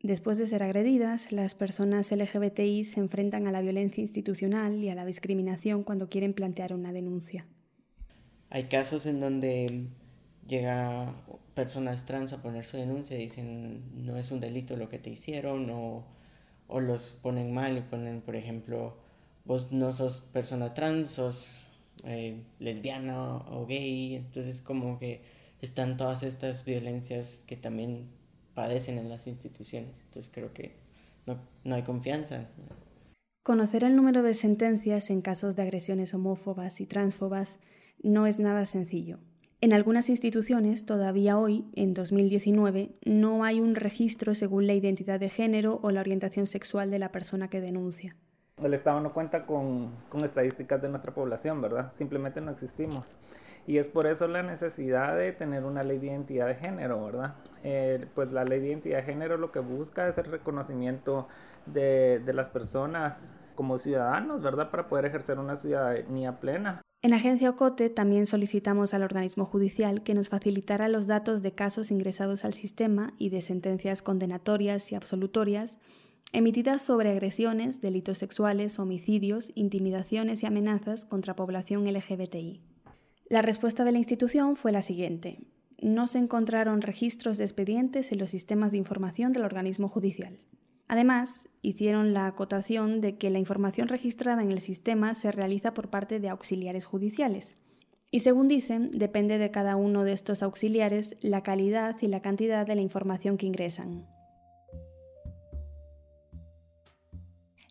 Después 0.03 0.38
de 0.38 0.47
ser 0.47 0.62
agredidas, 0.62 1.33
las 1.33 1.55
personas 1.55 2.11
LGBTI 2.11 2.85
se 2.85 2.99
enfrentan 2.99 3.47
a 3.47 3.53
la 3.53 3.61
violencia 3.61 4.01
institucional 4.01 4.83
y 4.83 4.88
a 4.88 4.95
la 4.95 5.05
discriminación 5.05 5.83
cuando 5.83 6.09
quieren 6.09 6.33
plantear 6.33 6.73
una 6.73 6.95
denuncia. 6.95 7.47
Hay 8.49 8.64
casos 8.64 9.05
en 9.05 9.21
donde 9.21 9.88
llega 10.47 11.14
personas 11.53 12.07
trans 12.07 12.33
a 12.33 12.40
poner 12.40 12.64
su 12.64 12.79
denuncia 12.79 13.19
y 13.19 13.25
dicen 13.25 14.07
no 14.07 14.17
es 14.17 14.31
un 14.31 14.40
delito 14.40 14.75
lo 14.79 14.88
que 14.88 14.99
te 14.99 15.11
hicieron 15.11 15.69
o, 15.69 16.07
los 16.81 17.21
ponen 17.23 17.53
mal 17.53 17.77
y 17.77 17.83
ponen, 17.83 18.23
por 18.23 18.35
ejemplo, 18.35 18.97
vos 19.45 19.73
no 19.73 19.93
sos 19.93 20.23
persona 20.33 20.73
trans, 20.73 21.11
sos 21.11 21.69
eh, 22.07 22.43
lesbiana 22.61 23.37
o 23.51 23.67
gay, 23.67 24.14
entonces 24.14 24.62
como 24.62 24.99
que 24.99 25.34
están 25.64 25.96
todas 25.96 26.22
estas 26.22 26.64
violencias 26.64 27.42
que 27.46 27.57
también 27.57 28.09
padecen 28.55 28.98
en 28.98 29.09
las 29.09 29.27
instituciones, 29.27 30.03
entonces 30.05 30.31
creo 30.33 30.53
que 30.53 30.77
no, 31.27 31.38
no 31.64 31.74
hay 31.74 31.83
confianza. 31.83 32.48
Conocer 33.42 33.85
el 33.85 33.96
número 33.96 34.22
de 34.22 34.35
sentencias 34.35 35.11
en 35.11 35.20
casos 35.20 35.57
de 35.57 35.62
agresiones 35.62 36.14
homófobas 36.14 36.81
y 36.81 36.87
transfobas 36.87 37.59
no 38.03 38.27
es 38.27 38.38
nada 38.38 38.64
sencillo. 38.64 39.18
En 39.61 39.72
algunas 39.72 40.11
instituciones, 40.11 40.85
todavía 40.85 41.38
hoy, 41.38 41.64
en 41.74 41.94
2019, 41.94 42.92
no 43.07 43.44
hay 43.44 43.61
un 43.61 43.74
registro 43.74 44.35
según 44.35 44.66
la 44.66 44.74
identidad 44.74 45.18
de 45.18 45.31
género 45.31 45.81
o 45.83 45.90
la 45.90 46.00
orientación 46.00 46.46
sexual 46.46 46.90
de 46.90 46.98
la 46.98 47.12
persona 47.12 47.48
que 47.48 47.62
denuncia. 47.62 48.16
El 48.62 48.73
Estado 48.73 49.01
no 49.01 49.12
cuenta 49.12 49.43
con, 49.43 49.93
estadísticas 50.23 50.81
de 50.81 50.88
nuestra 50.88 51.12
población, 51.12 51.61
¿verdad? 51.61 51.93
Simplemente 51.93 52.40
no 52.40 52.53
existimos. 52.53 53.17
Y 53.67 53.79
es 53.79 53.88
por 53.88 54.07
eso 54.07 54.29
la 54.29 54.43
necesidad 54.45 55.17
de 55.17 55.33
tener 55.33 55.64
una 55.64 55.83
ley 55.83 55.99
de 55.99 56.07
identidad 56.07 56.47
de 56.47 56.55
género, 56.55 57.05
¿verdad? 57.05 57.35
Eh, 57.64 58.07
pues 58.14 58.31
la 58.31 58.45
ley 58.45 58.61
de 58.61 58.69
identidad 58.69 58.99
de 58.99 59.03
género 59.03 59.38
lo 59.38 59.51
que 59.51 59.59
busca 59.59 60.07
es 60.07 60.19
el 60.19 60.27
reconocimiento 60.27 61.27
de, 61.67 62.23
de 62.25 62.33
las 62.33 62.49
personas 62.49 63.33
como 63.57 63.77
ciudadanos, 63.77 64.40
¿verdad? 64.40 64.71
Para 64.71 64.88
poder 64.88 65.07
ejercer 65.07 65.38
una 65.40 65.57
ciudadanía 65.57 66.38
plena. 66.38 66.81
En 67.03 67.12
Agencia 67.12 67.51
Ocote 67.51 67.90
también 67.90 68.27
solicitamos 68.27 68.95
al 68.95 69.03
organismo 69.03 69.45
judicial 69.45 70.03
que 70.03 70.14
nos 70.14 70.29
facilitara 70.29 70.88
los 70.88 71.07
datos 71.07 71.43
de 71.43 71.53
casos 71.53 71.90
ingresados 71.90 72.45
al 72.45 72.55
sistema 72.55 73.12
y 73.19 73.31
de 73.31 73.43
sentencias 73.43 74.01
condenatorias 74.01 74.90
y 74.93 74.95
absolutorias 74.95 75.77
emitidas 76.35 76.83
sobre 76.83 77.11
agresiones, 77.11 77.81
delitos 77.81 78.18
sexuales, 78.18 78.79
homicidios, 78.79 79.53
intimidaciones 79.55 80.42
y 80.42 80.47
amenazas 80.47 81.05
contra 81.05 81.37
población 81.37 81.85
LGBTI. 81.85 82.61
La 83.29 83.40
respuesta 83.40 83.85
de 83.85 83.92
la 83.92 83.99
institución 83.99 84.57
fue 84.57 84.73
la 84.73 84.83
siguiente. 84.83 85.38
No 85.81 86.07
se 86.09 86.18
encontraron 86.18 86.83
registros 86.83 87.38
de 87.38 87.44
expedientes 87.44 88.11
en 88.11 88.18
los 88.18 88.31
sistemas 88.31 88.73
de 88.73 88.79
información 88.79 89.33
del 89.33 89.44
organismo 89.44 89.88
judicial. 89.88 90.40
Además, 90.88 91.49
hicieron 91.62 92.12
la 92.12 92.27
acotación 92.27 93.01
de 93.01 93.16
que 93.16 93.31
la 93.31 93.38
información 93.38 93.88
registrada 93.88 94.42
en 94.42 94.51
el 94.51 94.61
sistema 94.61 95.14
se 95.14 95.31
realiza 95.31 95.73
por 95.73 95.88
parte 95.88 96.20
de 96.20 96.29
auxiliares 96.29 96.85
judiciales. 96.85 97.57
Y 98.11 98.20
según 98.20 98.49
dicen, 98.49 98.90
depende 98.90 99.38
de 99.38 99.51
cada 99.51 99.77
uno 99.77 100.05
de 100.05 100.12
estos 100.12 100.42
auxiliares 100.42 101.16
la 101.20 101.42
calidad 101.42 101.97
y 102.01 102.09
la 102.09 102.20
cantidad 102.20 102.66
de 102.66 102.75
la 102.75 102.83
información 102.83 103.37
que 103.37 103.47
ingresan. 103.47 104.07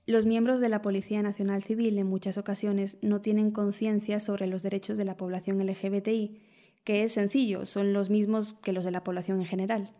Los 0.05 0.25
miembros 0.25 0.59
de 0.59 0.67
la 0.67 0.81
Policía 0.81 1.21
Nacional 1.21 1.63
Civil 1.63 1.97
en 1.97 2.07
muchas 2.07 2.37
ocasiones 2.37 2.97
no 3.01 3.21
tienen 3.21 3.51
conciencia 3.51 4.19
sobre 4.19 4.47
los 4.47 4.61
derechos 4.61 4.97
de 4.97 5.05
la 5.05 5.15
población 5.15 5.65
LGBTI, 5.65 6.41
que 6.83 7.03
es 7.03 7.13
sencillo, 7.13 7.65
son 7.65 7.93
los 7.93 8.09
mismos 8.09 8.53
que 8.61 8.73
los 8.73 8.83
de 8.83 8.91
la 8.91 9.05
población 9.05 9.39
en 9.39 9.45
general. 9.45 9.93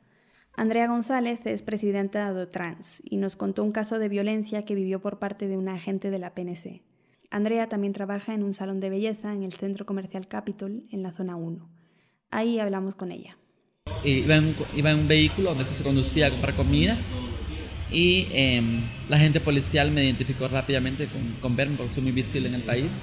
Andrea 0.56 0.88
González 0.88 1.46
es 1.46 1.64
presidenta 1.64 2.34
de 2.34 2.46
Trans 2.48 3.02
y 3.06 3.16
nos 3.16 3.38
contó 3.38 3.64
un 3.64 3.72
caso 3.72 3.98
de 3.98 4.10
violencia 4.10 4.66
que 4.66 4.76
vivió 4.76 5.00
por 5.00 5.20
parte 5.20 5.48
de 5.48 5.56
una 5.56 5.76
agente 5.76 6.12
de 6.12 6.20
la 6.20 6.34
PNC. 6.34 6.82
Andrea 7.32 7.70
también 7.70 7.94
trabaja 7.94 8.34
en 8.34 8.44
un 8.44 8.54
salón 8.54 8.82
de 8.82 8.90
belleza 8.90 9.32
en 9.32 9.44
el 9.44 9.54
centro 9.54 9.86
comercial 9.86 10.28
Capitol, 10.28 10.84
en 10.92 11.02
la 11.02 11.14
zona 11.14 11.38
1. 11.38 11.70
Ahí 12.30 12.60
hablamos 12.60 12.96
con 12.96 13.14
ella. 13.14 13.38
Iba 14.04 14.36
en, 14.36 15.00
un 15.00 15.08
vehículo 15.08 15.56
donde 15.56 15.74
se 15.74 15.84
conducía 15.84 16.28
a 16.28 16.56
comida 16.56 16.98
y 17.94 18.28
em, 18.34 18.82
la 19.10 19.18
agente 19.18 19.40
policial 19.40 19.92
me 19.92 20.04
identificó 20.04 20.48
rápidamente 20.48 21.06
con, 21.06 21.22
con 21.42 21.56
verme 21.56 21.78
porque 21.78 21.94
soy 21.94 22.04
muy 22.04 22.12
visible 22.12 22.50
en 22.50 22.56
el 22.56 22.64
país. 22.64 23.00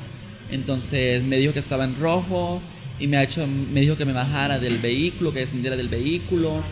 Entonces 0.50 1.22
me 1.22 1.38
dijo 1.38 1.52
que 1.52 1.60
estaba 1.60 1.84
en 1.84 1.98
rojo 2.00 2.60
y 2.98 3.06
me, 3.06 3.16
ha 3.16 3.22
hecho, 3.22 3.46
me 3.46 3.80
dijo 3.80 3.96
que 3.96 4.04
me 4.04 4.12
bajara 4.12 4.58
del 4.58 4.78
vehículo, 4.78 5.32
que 5.32 5.40
descendiera 5.40 5.76
del 5.76 5.88
vehículo 5.88 6.62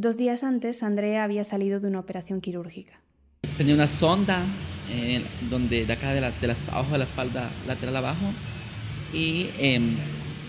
Dos 0.00 0.16
días 0.16 0.44
antes, 0.44 0.82
Andrea 0.82 1.24
había 1.24 1.44
salido 1.44 1.78
de 1.78 1.88
una 1.88 1.98
operación 1.98 2.40
quirúrgica. 2.40 3.02
Tenía 3.58 3.74
una 3.74 3.86
sonda 3.86 4.46
eh, 4.88 5.22
donde 5.50 5.84
de 5.84 5.92
acá 5.92 6.14
de 6.14 6.22
la, 6.22 6.30
de 6.30 6.56
abajo 6.70 6.92
de 6.92 6.96
la 6.96 7.04
espalda 7.04 7.50
lateral 7.66 7.96
abajo 7.96 8.32
y 9.12 9.48
em, 9.58 9.96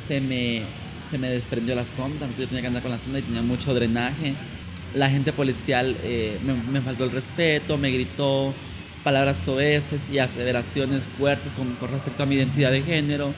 se, 0.08 0.22
me, 0.22 0.62
se 1.10 1.18
me 1.18 1.30
desprendió 1.30 1.76
la 1.76 1.84
sonda, 1.84 2.28
entonces 2.28 2.40
yo 2.40 2.48
tenía 2.48 2.62
que 2.62 2.68
andar 2.68 2.82
con 2.82 2.92
la 2.94 2.98
sonda 2.98 3.20
y 3.20 3.24
tenía 3.24 3.42
mucho 3.42 3.74
drenaje. 3.74 4.36
La 4.94 5.10
gente 5.10 5.32
policial 5.32 5.96
eh, 6.04 6.38
me, 6.44 6.82
faltó 6.82 7.06
el 7.06 7.12
respeto, 7.12 7.78
me 7.78 7.92
gritó 7.92 8.54
palabras 9.04 9.38
soeces 9.38 10.10
y 10.10 10.20
aseveraciones 10.20 11.02
fuertes 11.18 11.52
con, 11.54 11.76
con 11.76 11.92
respecto 11.92 12.24
a 12.24 12.26
mi 12.26 12.36
identidad 12.36 12.72
de 12.72 12.82
género. 12.82 13.34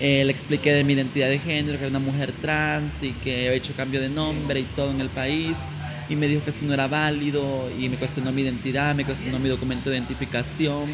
Eh, 0.00 0.24
le 0.24 0.32
expliqué 0.32 0.72
de 0.72 0.82
mi 0.82 0.94
identidad 0.94 1.28
de 1.28 1.38
género, 1.38 1.78
que 1.78 1.84
era 1.84 1.90
una 1.90 1.98
mujer 1.98 2.32
trans 2.40 3.02
y 3.02 3.12
que 3.12 3.48
había 3.48 3.58
hecho 3.58 3.74
cambio 3.76 4.00
de 4.00 4.08
nombre 4.08 4.60
y 4.60 4.64
todo 4.74 4.90
en 4.90 5.00
el 5.00 5.10
país. 5.10 5.58
Y 6.08 6.16
me 6.16 6.26
dijo 6.26 6.42
que 6.42 6.50
eso 6.50 6.64
no 6.64 6.74
era 6.74 6.88
válido 6.88 7.70
y 7.78 7.88
me 7.88 7.96
cuestionó 7.96 8.32
mi 8.32 8.42
identidad, 8.42 8.94
me 8.94 9.04
cuestionó 9.04 9.38
mi 9.38 9.48
documento 9.48 9.90
de 9.90 9.96
identificación. 9.96 10.90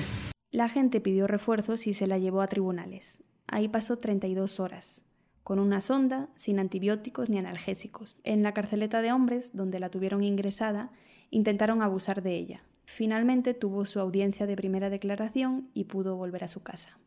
La 0.51 0.69
gente 0.69 1.01
pidió 1.01 1.27
refuerzos 1.27 1.87
y 1.87 1.95
se 1.95 2.07
la 2.07 2.19
llevó 2.19 2.43
a 2.43 2.49
tribunales. 2.49 3.23
Ahí 3.47 3.69
pasó 3.69 3.97
32 3.97 4.59
horas, 4.59 5.05
con 5.47 5.61
una 5.61 5.81
sonda, 5.81 6.29
sin 6.35 6.59
antibióticos 6.59 7.31
ni 7.31 7.39
analgésicos. 7.39 8.17
En 8.25 8.43
la 8.43 8.53
carceleta 8.53 9.01
de 9.01 9.13
hombres, 9.13 9.55
donde 9.55 9.79
la 9.79 9.91
tuvieron 9.91 10.25
ingresada, 10.25 10.91
intentaron 11.31 11.83
abusar 11.83 12.21
de 12.21 12.35
ella. 12.35 12.65
Finalmente 12.85 13.55
tuvo 13.55 13.85
su 13.85 14.01
audiencia 14.01 14.49
de 14.49 14.57
primera 14.57 14.91
declaración 14.91 15.69
y 15.73 15.85
pudo 15.85 16.17
volver 16.17 16.43
a 16.43 16.49
su 16.49 16.65
casa. 16.65 16.99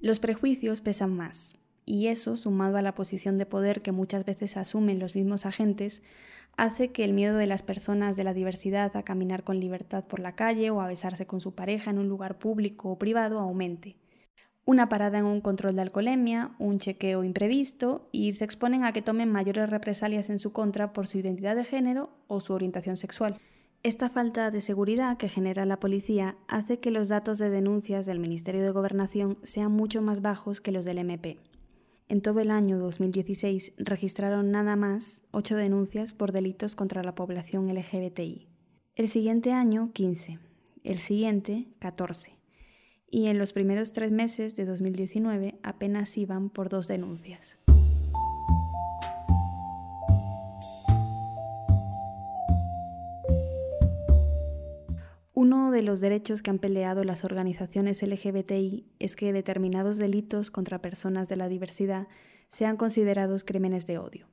Los 0.00 0.20
prejuicios 0.20 0.82
pesan 0.82 1.16
más, 1.16 1.54
y 1.86 2.08
eso, 2.08 2.36
sumado 2.36 2.76
a 2.76 2.82
la 2.82 2.94
posición 2.94 3.38
de 3.38 3.46
poder 3.46 3.80
que 3.80 3.90
muchas 3.90 4.26
veces 4.26 4.58
asumen 4.58 4.98
los 4.98 5.14
mismos 5.14 5.46
agentes, 5.46 6.02
hace 6.58 6.92
que 6.92 7.04
el 7.04 7.14
miedo 7.14 7.38
de 7.38 7.46
las 7.46 7.62
personas 7.62 8.16
de 8.16 8.24
la 8.24 8.34
diversidad 8.34 8.94
a 8.98 9.02
caminar 9.02 9.44
con 9.44 9.60
libertad 9.60 10.04
por 10.04 10.20
la 10.20 10.34
calle 10.34 10.68
o 10.68 10.82
a 10.82 10.88
besarse 10.88 11.26
con 11.26 11.40
su 11.40 11.54
pareja 11.54 11.90
en 11.90 11.96
un 11.96 12.08
lugar 12.10 12.38
público 12.38 12.90
o 12.90 12.98
privado 12.98 13.38
aumente. 13.38 13.96
Una 14.68 14.90
parada 14.90 15.16
en 15.16 15.24
un 15.24 15.40
control 15.40 15.76
de 15.76 15.80
alcoholemia, 15.80 16.50
un 16.58 16.76
chequeo 16.76 17.24
imprevisto 17.24 18.06
y 18.12 18.34
se 18.34 18.44
exponen 18.44 18.84
a 18.84 18.92
que 18.92 19.00
tomen 19.00 19.32
mayores 19.32 19.70
represalias 19.70 20.28
en 20.28 20.38
su 20.38 20.52
contra 20.52 20.92
por 20.92 21.06
su 21.06 21.16
identidad 21.16 21.56
de 21.56 21.64
género 21.64 22.10
o 22.26 22.40
su 22.40 22.52
orientación 22.52 22.98
sexual. 22.98 23.38
Esta 23.82 24.10
falta 24.10 24.50
de 24.50 24.60
seguridad 24.60 25.16
que 25.16 25.30
genera 25.30 25.64
la 25.64 25.80
policía 25.80 26.36
hace 26.48 26.80
que 26.80 26.90
los 26.90 27.08
datos 27.08 27.38
de 27.38 27.48
denuncias 27.48 28.04
del 28.04 28.18
Ministerio 28.18 28.62
de 28.62 28.70
Gobernación 28.70 29.38
sean 29.42 29.72
mucho 29.72 30.02
más 30.02 30.20
bajos 30.20 30.60
que 30.60 30.70
los 30.70 30.84
del 30.84 30.98
MP. 30.98 31.38
En 32.10 32.20
todo 32.20 32.40
el 32.40 32.50
año 32.50 32.78
2016 32.78 33.72
registraron 33.78 34.50
nada 34.50 34.76
más 34.76 35.22
8 35.30 35.56
denuncias 35.56 36.12
por 36.12 36.30
delitos 36.30 36.76
contra 36.76 37.02
la 37.02 37.14
población 37.14 37.74
LGBTI. 37.74 38.48
El 38.96 39.08
siguiente 39.08 39.50
año 39.50 39.92
15, 39.94 40.38
el 40.84 40.98
siguiente 40.98 41.68
14. 41.78 42.37
Y 43.10 43.26
en 43.26 43.38
los 43.38 43.52
primeros 43.52 43.92
tres 43.92 44.12
meses 44.12 44.54
de 44.56 44.64
2019 44.66 45.58
apenas 45.62 46.16
iban 46.18 46.50
por 46.50 46.68
dos 46.68 46.88
denuncias. 46.88 47.58
Uno 55.32 55.70
de 55.70 55.82
los 55.82 56.00
derechos 56.00 56.42
que 56.42 56.50
han 56.50 56.58
peleado 56.58 57.04
las 57.04 57.24
organizaciones 57.24 58.02
LGBTI 58.02 58.88
es 58.98 59.14
que 59.14 59.32
determinados 59.32 59.96
delitos 59.96 60.50
contra 60.50 60.82
personas 60.82 61.28
de 61.28 61.36
la 61.36 61.48
diversidad 61.48 62.08
sean 62.48 62.76
considerados 62.76 63.44
crímenes 63.44 63.86
de 63.86 63.98
odio. 63.98 64.26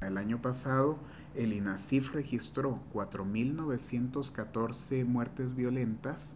El 0.00 0.18
año 0.18 0.42
pasado, 0.42 0.98
el 1.36 1.52
INACIF 1.52 2.12
registró 2.12 2.80
4.914 2.92 5.04
muertes 5.04 5.54
violentas. 5.54 6.34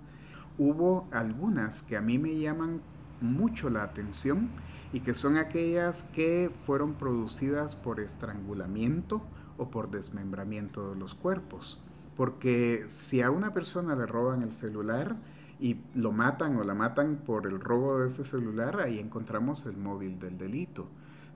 Hubo 0.58 1.06
algunas 1.12 1.82
que 1.82 1.96
a 1.96 2.00
mí 2.00 2.18
me 2.18 2.38
llaman 2.38 2.80
mucho 3.20 3.70
la 3.70 3.82
atención 3.82 4.48
y 4.92 5.00
que 5.00 5.14
son 5.14 5.36
aquellas 5.36 6.02
que 6.02 6.50
fueron 6.64 6.94
producidas 6.94 7.74
por 7.74 8.00
estrangulamiento 8.00 9.22
o 9.58 9.70
por 9.70 9.90
desmembramiento 9.90 10.90
de 10.90 10.96
los 10.96 11.14
cuerpos. 11.14 11.78
Porque 12.16 12.84
si 12.88 13.20
a 13.20 13.30
una 13.30 13.52
persona 13.52 13.94
le 13.94 14.06
roban 14.06 14.42
el 14.42 14.52
celular 14.52 15.16
y 15.60 15.80
lo 15.94 16.12
matan 16.12 16.56
o 16.56 16.64
la 16.64 16.74
matan 16.74 17.16
por 17.26 17.46
el 17.46 17.60
robo 17.60 17.98
de 17.98 18.06
ese 18.06 18.24
celular, 18.24 18.80
ahí 18.80 18.98
encontramos 18.98 19.66
el 19.66 19.76
móvil 19.76 20.18
del 20.18 20.38
delito. 20.38 20.86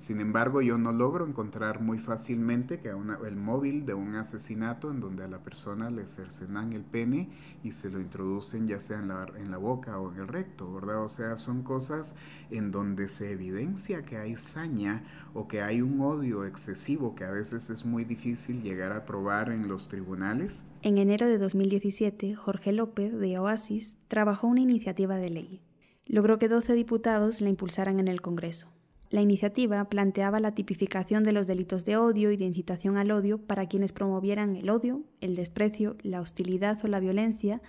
Sin 0.00 0.18
embargo, 0.18 0.62
yo 0.62 0.78
no 0.78 0.92
logro 0.92 1.26
encontrar 1.26 1.82
muy 1.82 1.98
fácilmente 1.98 2.80
que 2.80 2.88
el 2.88 3.36
móvil 3.36 3.84
de 3.84 3.92
un 3.92 4.14
asesinato 4.14 4.90
en 4.90 4.98
donde 4.98 5.24
a 5.24 5.28
la 5.28 5.40
persona 5.40 5.90
le 5.90 6.06
cercenan 6.06 6.72
el 6.72 6.84
pene 6.84 7.28
y 7.62 7.72
se 7.72 7.90
lo 7.90 8.00
introducen 8.00 8.66
ya 8.66 8.80
sea 8.80 8.98
en 8.98 9.08
la, 9.08 9.26
en 9.36 9.50
la 9.50 9.58
boca 9.58 10.00
o 10.00 10.10
en 10.10 10.20
el 10.20 10.26
recto, 10.26 10.72
¿verdad? 10.72 11.04
O 11.04 11.08
sea, 11.10 11.36
son 11.36 11.62
cosas 11.62 12.14
en 12.50 12.70
donde 12.70 13.08
se 13.08 13.32
evidencia 13.32 14.02
que 14.02 14.16
hay 14.16 14.36
saña 14.36 15.04
o 15.34 15.48
que 15.48 15.60
hay 15.60 15.82
un 15.82 16.00
odio 16.00 16.46
excesivo 16.46 17.14
que 17.14 17.24
a 17.24 17.30
veces 17.30 17.68
es 17.68 17.84
muy 17.84 18.06
difícil 18.06 18.62
llegar 18.62 18.92
a 18.92 19.04
probar 19.04 19.50
en 19.50 19.68
los 19.68 19.88
tribunales. 19.88 20.64
En 20.80 20.96
enero 20.96 21.26
de 21.26 21.36
2017, 21.36 22.34
Jorge 22.36 22.72
López, 22.72 23.18
de 23.18 23.38
Oasis, 23.38 23.98
trabajó 24.08 24.46
una 24.46 24.62
iniciativa 24.62 25.16
de 25.16 25.28
ley 25.28 25.60
logró 26.06 26.38
que 26.38 26.48
12 26.48 26.72
diputados 26.72 27.40
la 27.40 27.50
impulsaran 27.50 28.00
en 28.00 28.08
el 28.08 28.20
Congreso. 28.20 28.66
La 29.10 29.20
iniciativa 29.20 29.84
planteaba 29.86 30.38
la 30.38 30.54
tipificación 30.54 31.24
de 31.24 31.32
los 31.32 31.48
delitos 31.48 31.84
de 31.84 31.96
odio 31.96 32.30
y 32.30 32.36
de 32.36 32.44
incitación 32.44 32.96
al 32.96 33.10
odio 33.10 33.38
para 33.38 33.66
quienes 33.66 33.92
promovieran 33.92 34.54
el 34.54 34.70
odio, 34.70 35.02
el 35.20 35.34
desprecio, 35.34 35.96
la 36.02 36.20
hostilidad 36.20 36.78
o 36.84 36.88
la 36.88 37.00
violencia 37.00 37.60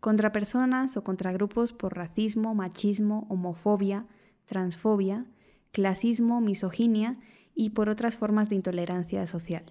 contra 0.00 0.30
personas 0.30 0.98
o 0.98 1.02
contra 1.02 1.32
grupos 1.32 1.72
por 1.72 1.96
racismo, 1.96 2.54
machismo, 2.54 3.26
homofobia, 3.30 4.06
transfobia, 4.44 5.24
clasismo, 5.72 6.42
misoginia 6.42 7.18
y 7.54 7.70
por 7.70 7.88
otras 7.88 8.16
formas 8.16 8.50
de 8.50 8.56
intolerancia 8.56 9.26
social. 9.26 9.64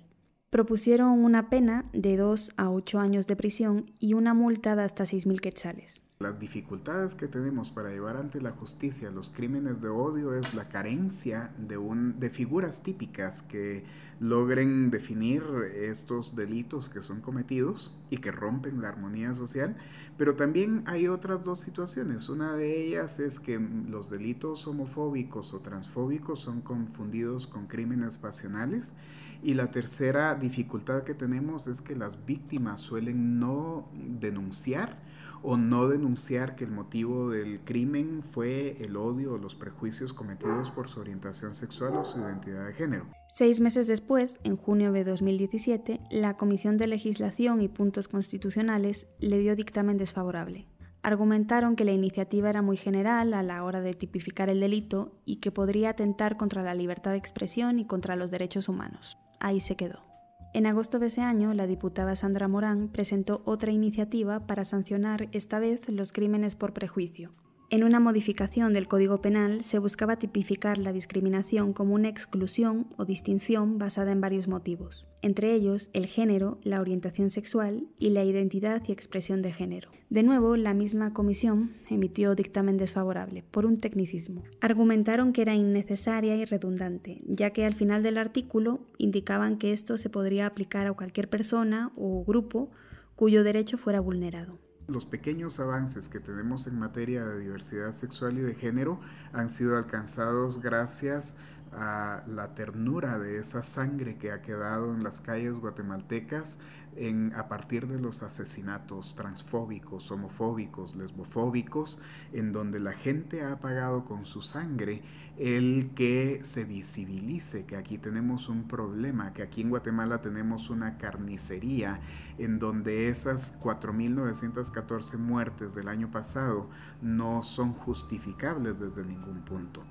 Propusieron 0.49 1.23
una 1.23 1.49
pena 1.49 1.83
de 1.93 2.17
2 2.17 2.53
a 2.57 2.71
8 2.71 2.99
años 2.99 3.27
de 3.27 3.35
prisión 3.35 3.91
y 3.99 4.13
una 4.13 4.33
multa 4.33 4.75
de 4.75 4.81
hasta 4.81 5.03
6.000 5.03 5.39
quetzales. 5.41 6.01
Las 6.21 6.37
dificultades 6.37 7.15
que 7.15 7.29
tenemos 7.29 7.71
para 7.71 7.91
llevar 7.91 8.17
ante 8.17 8.41
la 8.41 8.51
justicia 8.51 9.09
los 9.09 9.29
crímenes 9.29 9.81
de 9.81 9.87
odio 9.87 10.33
es 10.33 10.53
la 10.53 10.67
carencia 10.67 11.53
de, 11.57 11.77
un, 11.77 12.19
de 12.19 12.29
figuras 12.29 12.83
típicas 12.83 13.41
que 13.43 13.85
logren 14.19 14.91
definir 14.91 15.41
estos 15.73 16.35
delitos 16.35 16.89
que 16.89 17.01
son 17.01 17.21
cometidos 17.21 17.97
y 18.09 18.17
que 18.17 18.33
rompen 18.33 18.81
la 18.81 18.89
armonía 18.89 19.33
social, 19.33 19.77
pero 20.17 20.35
también 20.35 20.83
hay 20.87 21.07
otras 21.07 21.41
dos 21.41 21.61
situaciones. 21.61 22.27
Una 22.27 22.53
de 22.57 22.83
ellas 22.83 23.21
es 23.21 23.39
que 23.39 23.57
los 23.57 24.09
delitos 24.09 24.67
homofóbicos 24.67 25.53
o 25.53 25.61
transfóbicos 25.61 26.41
son 26.41 26.59
confundidos 26.59 27.47
con 27.47 27.67
crímenes 27.67 28.17
pasionales 28.17 28.93
y 29.41 29.53
la 29.53 29.71
tercera 29.71 30.35
dificultad 30.35 31.03
que 31.03 31.13
tenemos 31.13 31.67
es 31.67 31.79
que 31.79 31.95
las 31.95 32.25
víctimas 32.25 32.81
suelen 32.81 33.39
no 33.39 33.87
denunciar 34.19 35.07
o 35.43 35.57
no 35.57 35.87
denunciar 35.87 36.55
que 36.55 36.63
el 36.63 36.71
motivo 36.71 37.29
del 37.29 37.59
crimen 37.61 38.23
fue 38.31 38.77
el 38.81 38.95
odio 38.97 39.33
o 39.33 39.37
los 39.37 39.55
prejuicios 39.55 40.13
cometidos 40.13 40.71
por 40.71 40.87
su 40.87 40.99
orientación 40.99 41.53
sexual 41.53 41.95
o 41.97 42.05
su 42.05 42.19
identidad 42.19 42.65
de 42.65 42.73
género. 42.73 43.05
Seis 43.27 43.61
meses 43.61 43.87
después, 43.87 44.39
en 44.43 44.57
junio 44.57 44.91
de 44.91 45.03
2017, 45.03 45.99
la 46.11 46.35
Comisión 46.35 46.77
de 46.77 46.87
Legislación 46.87 47.61
y 47.61 47.67
Puntos 47.67 48.07
Constitucionales 48.07 49.07
le 49.19 49.39
dio 49.39 49.55
dictamen 49.55 49.97
desfavorable. 49.97 50.67
Argumentaron 51.01 51.75
que 51.75 51.85
la 51.85 51.91
iniciativa 51.91 52.49
era 52.49 52.61
muy 52.61 52.75
general 52.75 53.33
a 53.33 53.43
la 53.43 53.63
hora 53.63 53.79
de 53.79 53.93
tipificar 53.93 54.49
el 54.49 54.59
delito 54.59 55.13
y 55.25 55.37
que 55.37 55.51
podría 55.51 55.91
atentar 55.91 56.35
contra 56.35 56.61
la 56.61 56.73
libertad 56.73 57.11
de 57.11 57.17
expresión 57.17 57.79
y 57.79 57.85
contra 57.85 58.17
los 58.17 58.31
derechos 58.31 58.67
humanos. 58.67 59.17
Ahí 59.39 59.61
se 59.61 59.77
quedó. 59.77 60.08
En 60.51 60.65
agosto 60.65 60.97
de 60.97 61.07
ese 61.07 61.21
año, 61.21 61.53
la 61.53 61.67
diputada 61.67 62.15
Sandra 62.15 62.47
Morán 62.47 62.87
presentó 62.87 63.41
otra 63.45 63.71
iniciativa 63.71 64.47
para 64.47 64.65
sancionar 64.65 65.29
esta 65.31 65.59
vez 65.59 65.87
los 65.89 66.11
crímenes 66.11 66.55
por 66.55 66.73
prejuicio. 66.73 67.31
En 67.71 67.83
una 67.83 67.99
modificación 67.99 68.73
del 68.73 68.87
Código 68.87 69.21
Penal 69.21 69.61
se 69.61 69.77
buscaba 69.77 70.17
tipificar 70.17 70.79
la 70.79 70.91
discriminación 70.91 71.71
como 71.71 71.93
una 71.93 72.09
exclusión 72.09 72.87
o 72.97 73.05
distinción 73.05 73.77
basada 73.77 74.11
en 74.11 74.21
varios 74.21 74.47
motivos, 74.47 75.05
entre 75.21 75.53
ellos 75.53 75.91
el 75.93 76.07
género, 76.07 76.57
la 76.63 76.81
orientación 76.81 77.29
sexual 77.29 77.85
y 77.99 78.09
la 78.09 78.23
identidad 78.23 78.81
y 78.87 78.91
expresión 78.91 79.43
de 79.43 79.51
género. 79.51 79.91
De 80.09 80.23
nuevo, 80.23 80.55
la 80.55 80.73
misma 80.73 81.13
comisión 81.13 81.75
emitió 81.91 82.33
dictamen 82.33 82.77
desfavorable 82.77 83.43
por 83.51 83.67
un 83.67 83.77
tecnicismo. 83.77 84.41
Argumentaron 84.61 85.31
que 85.31 85.43
era 85.43 85.53
innecesaria 85.53 86.35
y 86.37 86.45
redundante, 86.45 87.21
ya 87.27 87.51
que 87.51 87.65
al 87.67 87.75
final 87.75 88.01
del 88.01 88.17
artículo 88.17 88.79
indicaban 88.97 89.59
que 89.59 89.73
esto 89.73 89.99
se 89.99 90.09
podría 90.09 90.47
aplicar 90.47 90.87
a 90.87 90.93
cualquier 90.93 91.29
persona 91.29 91.91
o 91.95 92.23
grupo 92.25 92.71
cuyo 93.15 93.43
derecho 93.43 93.77
fuera 93.77 93.99
vulnerado. 93.99 94.57
Los 94.89 95.05
pequeños 95.05 95.59
avances 95.59 96.09
que 96.09 96.19
tenemos 96.19 96.65
en 96.65 96.79
materia 96.79 97.23
de 97.23 97.39
diversidad 97.39 97.91
sexual 97.91 98.39
y 98.39 98.41
de 98.41 98.55
género 98.55 98.99
han 99.33 99.51
sido 99.51 99.77
alcanzados 99.77 100.63
gracias 100.63 101.35
a 101.71 102.23
la 102.27 102.55
ternura 102.55 103.19
de 103.19 103.37
esa 103.37 103.61
sangre 103.61 104.17
que 104.17 104.31
ha 104.31 104.41
quedado 104.41 104.95
en 104.95 105.03
las 105.03 105.21
calles 105.21 105.59
guatemaltecas 105.59 106.57
en, 106.95 107.33
a 107.35 107.47
partir 107.47 107.87
de 107.87 107.99
los 107.99 108.23
asesinatos 108.23 109.15
transfóbicos, 109.15 110.11
homofóbicos, 110.11 110.95
lesbofóbicos, 110.95 111.99
en 112.33 112.51
donde 112.51 112.79
la 112.79 112.93
gente 112.93 113.43
ha 113.43 113.59
pagado 113.59 114.05
con 114.05 114.25
su 114.25 114.41
sangre 114.41 115.01
el 115.37 115.91
que 115.95 116.41
se 116.43 116.65
visibilice 116.65 117.65
que 117.65 117.77
aquí 117.77 117.97
tenemos 117.97 118.49
un 118.49 118.67
problema, 118.67 119.33
que 119.33 119.41
aquí 119.41 119.61
en 119.61 119.69
Guatemala 119.69 120.21
tenemos 120.21 120.69
una 120.69 120.97
carnicería, 120.97 122.01
en 122.37 122.59
donde 122.59 123.09
esas 123.09 123.57
4.914 123.61 125.17
muertes 125.17 125.75
del 125.75 125.87
año 125.87 126.11
pasado 126.11 126.69
no 127.01 127.43
son 127.43 127.73
justificables 127.73 128.79
desde 128.79 129.03
ningún 129.03 129.41
punto. 129.45 129.83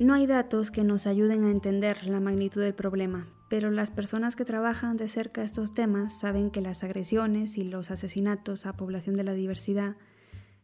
No 0.00 0.12
hay 0.14 0.26
datos 0.26 0.72
que 0.72 0.82
nos 0.82 1.06
ayuden 1.06 1.44
a 1.44 1.52
entender 1.52 2.08
la 2.08 2.18
magnitud 2.18 2.60
del 2.60 2.74
problema, 2.74 3.28
pero 3.48 3.70
las 3.70 3.92
personas 3.92 4.34
que 4.34 4.44
trabajan 4.44 4.96
de 4.96 5.08
cerca 5.08 5.44
estos 5.44 5.72
temas 5.72 6.18
saben 6.18 6.50
que 6.50 6.60
las 6.60 6.82
agresiones 6.82 7.56
y 7.58 7.62
los 7.62 7.92
asesinatos 7.92 8.66
a 8.66 8.76
población 8.76 9.14
de 9.14 9.22
la 9.22 9.34
diversidad 9.34 9.96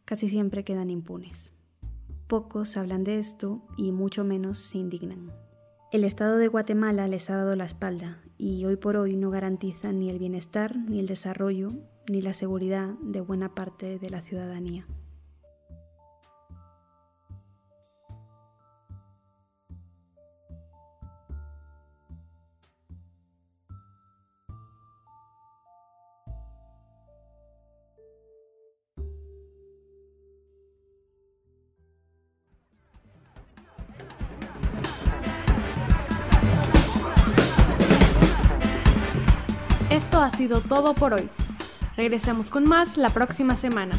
casi 0.03 0.27
siempre 0.27 0.65
quedan 0.65 0.89
impunes. 0.89 1.53
Pocos 2.27 2.75
hablan 2.75 3.05
de 3.05 3.19
esto 3.19 3.65
y 3.77 3.93
mucho 3.93 4.25
menos 4.25 4.57
se 4.57 4.79
indignan. 4.79 5.31
El 5.93 6.03
Estado 6.03 6.35
de 6.35 6.49
Guatemala 6.49 7.07
les 7.07 7.29
ha 7.29 7.37
dado 7.37 7.55
la 7.55 7.65
espalda 7.65 8.21
y 8.37 8.65
hoy 8.65 8.75
por 8.75 8.97
hoy 8.97 9.15
no 9.15 9.29
garantiza 9.29 9.93
ni 9.93 10.09
el 10.09 10.19
bienestar, 10.19 10.75
ni 10.75 10.99
el 10.99 11.05
desarrollo, 11.05 11.71
ni 12.09 12.21
la 12.21 12.33
seguridad 12.33 12.95
de 13.01 13.21
buena 13.21 13.55
parte 13.55 13.97
de 13.97 14.09
la 14.09 14.21
ciudadanía. 14.21 14.85
Sido 40.41 40.59
todo 40.59 40.95
por 40.95 41.13
hoy. 41.13 41.29
Regresemos 41.95 42.49
con 42.49 42.65
más 42.65 42.97
la 42.97 43.11
próxima 43.11 43.55
semana. 43.55 43.93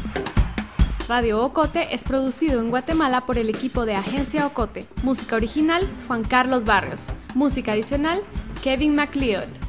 Radio 1.07 1.39
Ocote 1.39 1.95
es 1.95 2.03
producido 2.03 2.59
en 2.59 2.69
Guatemala 2.69 3.25
por 3.25 3.37
el 3.37 3.47
equipo 3.47 3.85
de 3.85 3.95
Agencia 3.95 4.45
Ocote. 4.45 4.85
Música 5.03 5.37
original, 5.37 5.87
Juan 6.05 6.25
Carlos 6.25 6.65
Barrios. 6.65 7.07
Música 7.33 7.71
adicional, 7.71 8.21
Kevin 8.61 8.93
MacLeod. 8.93 9.62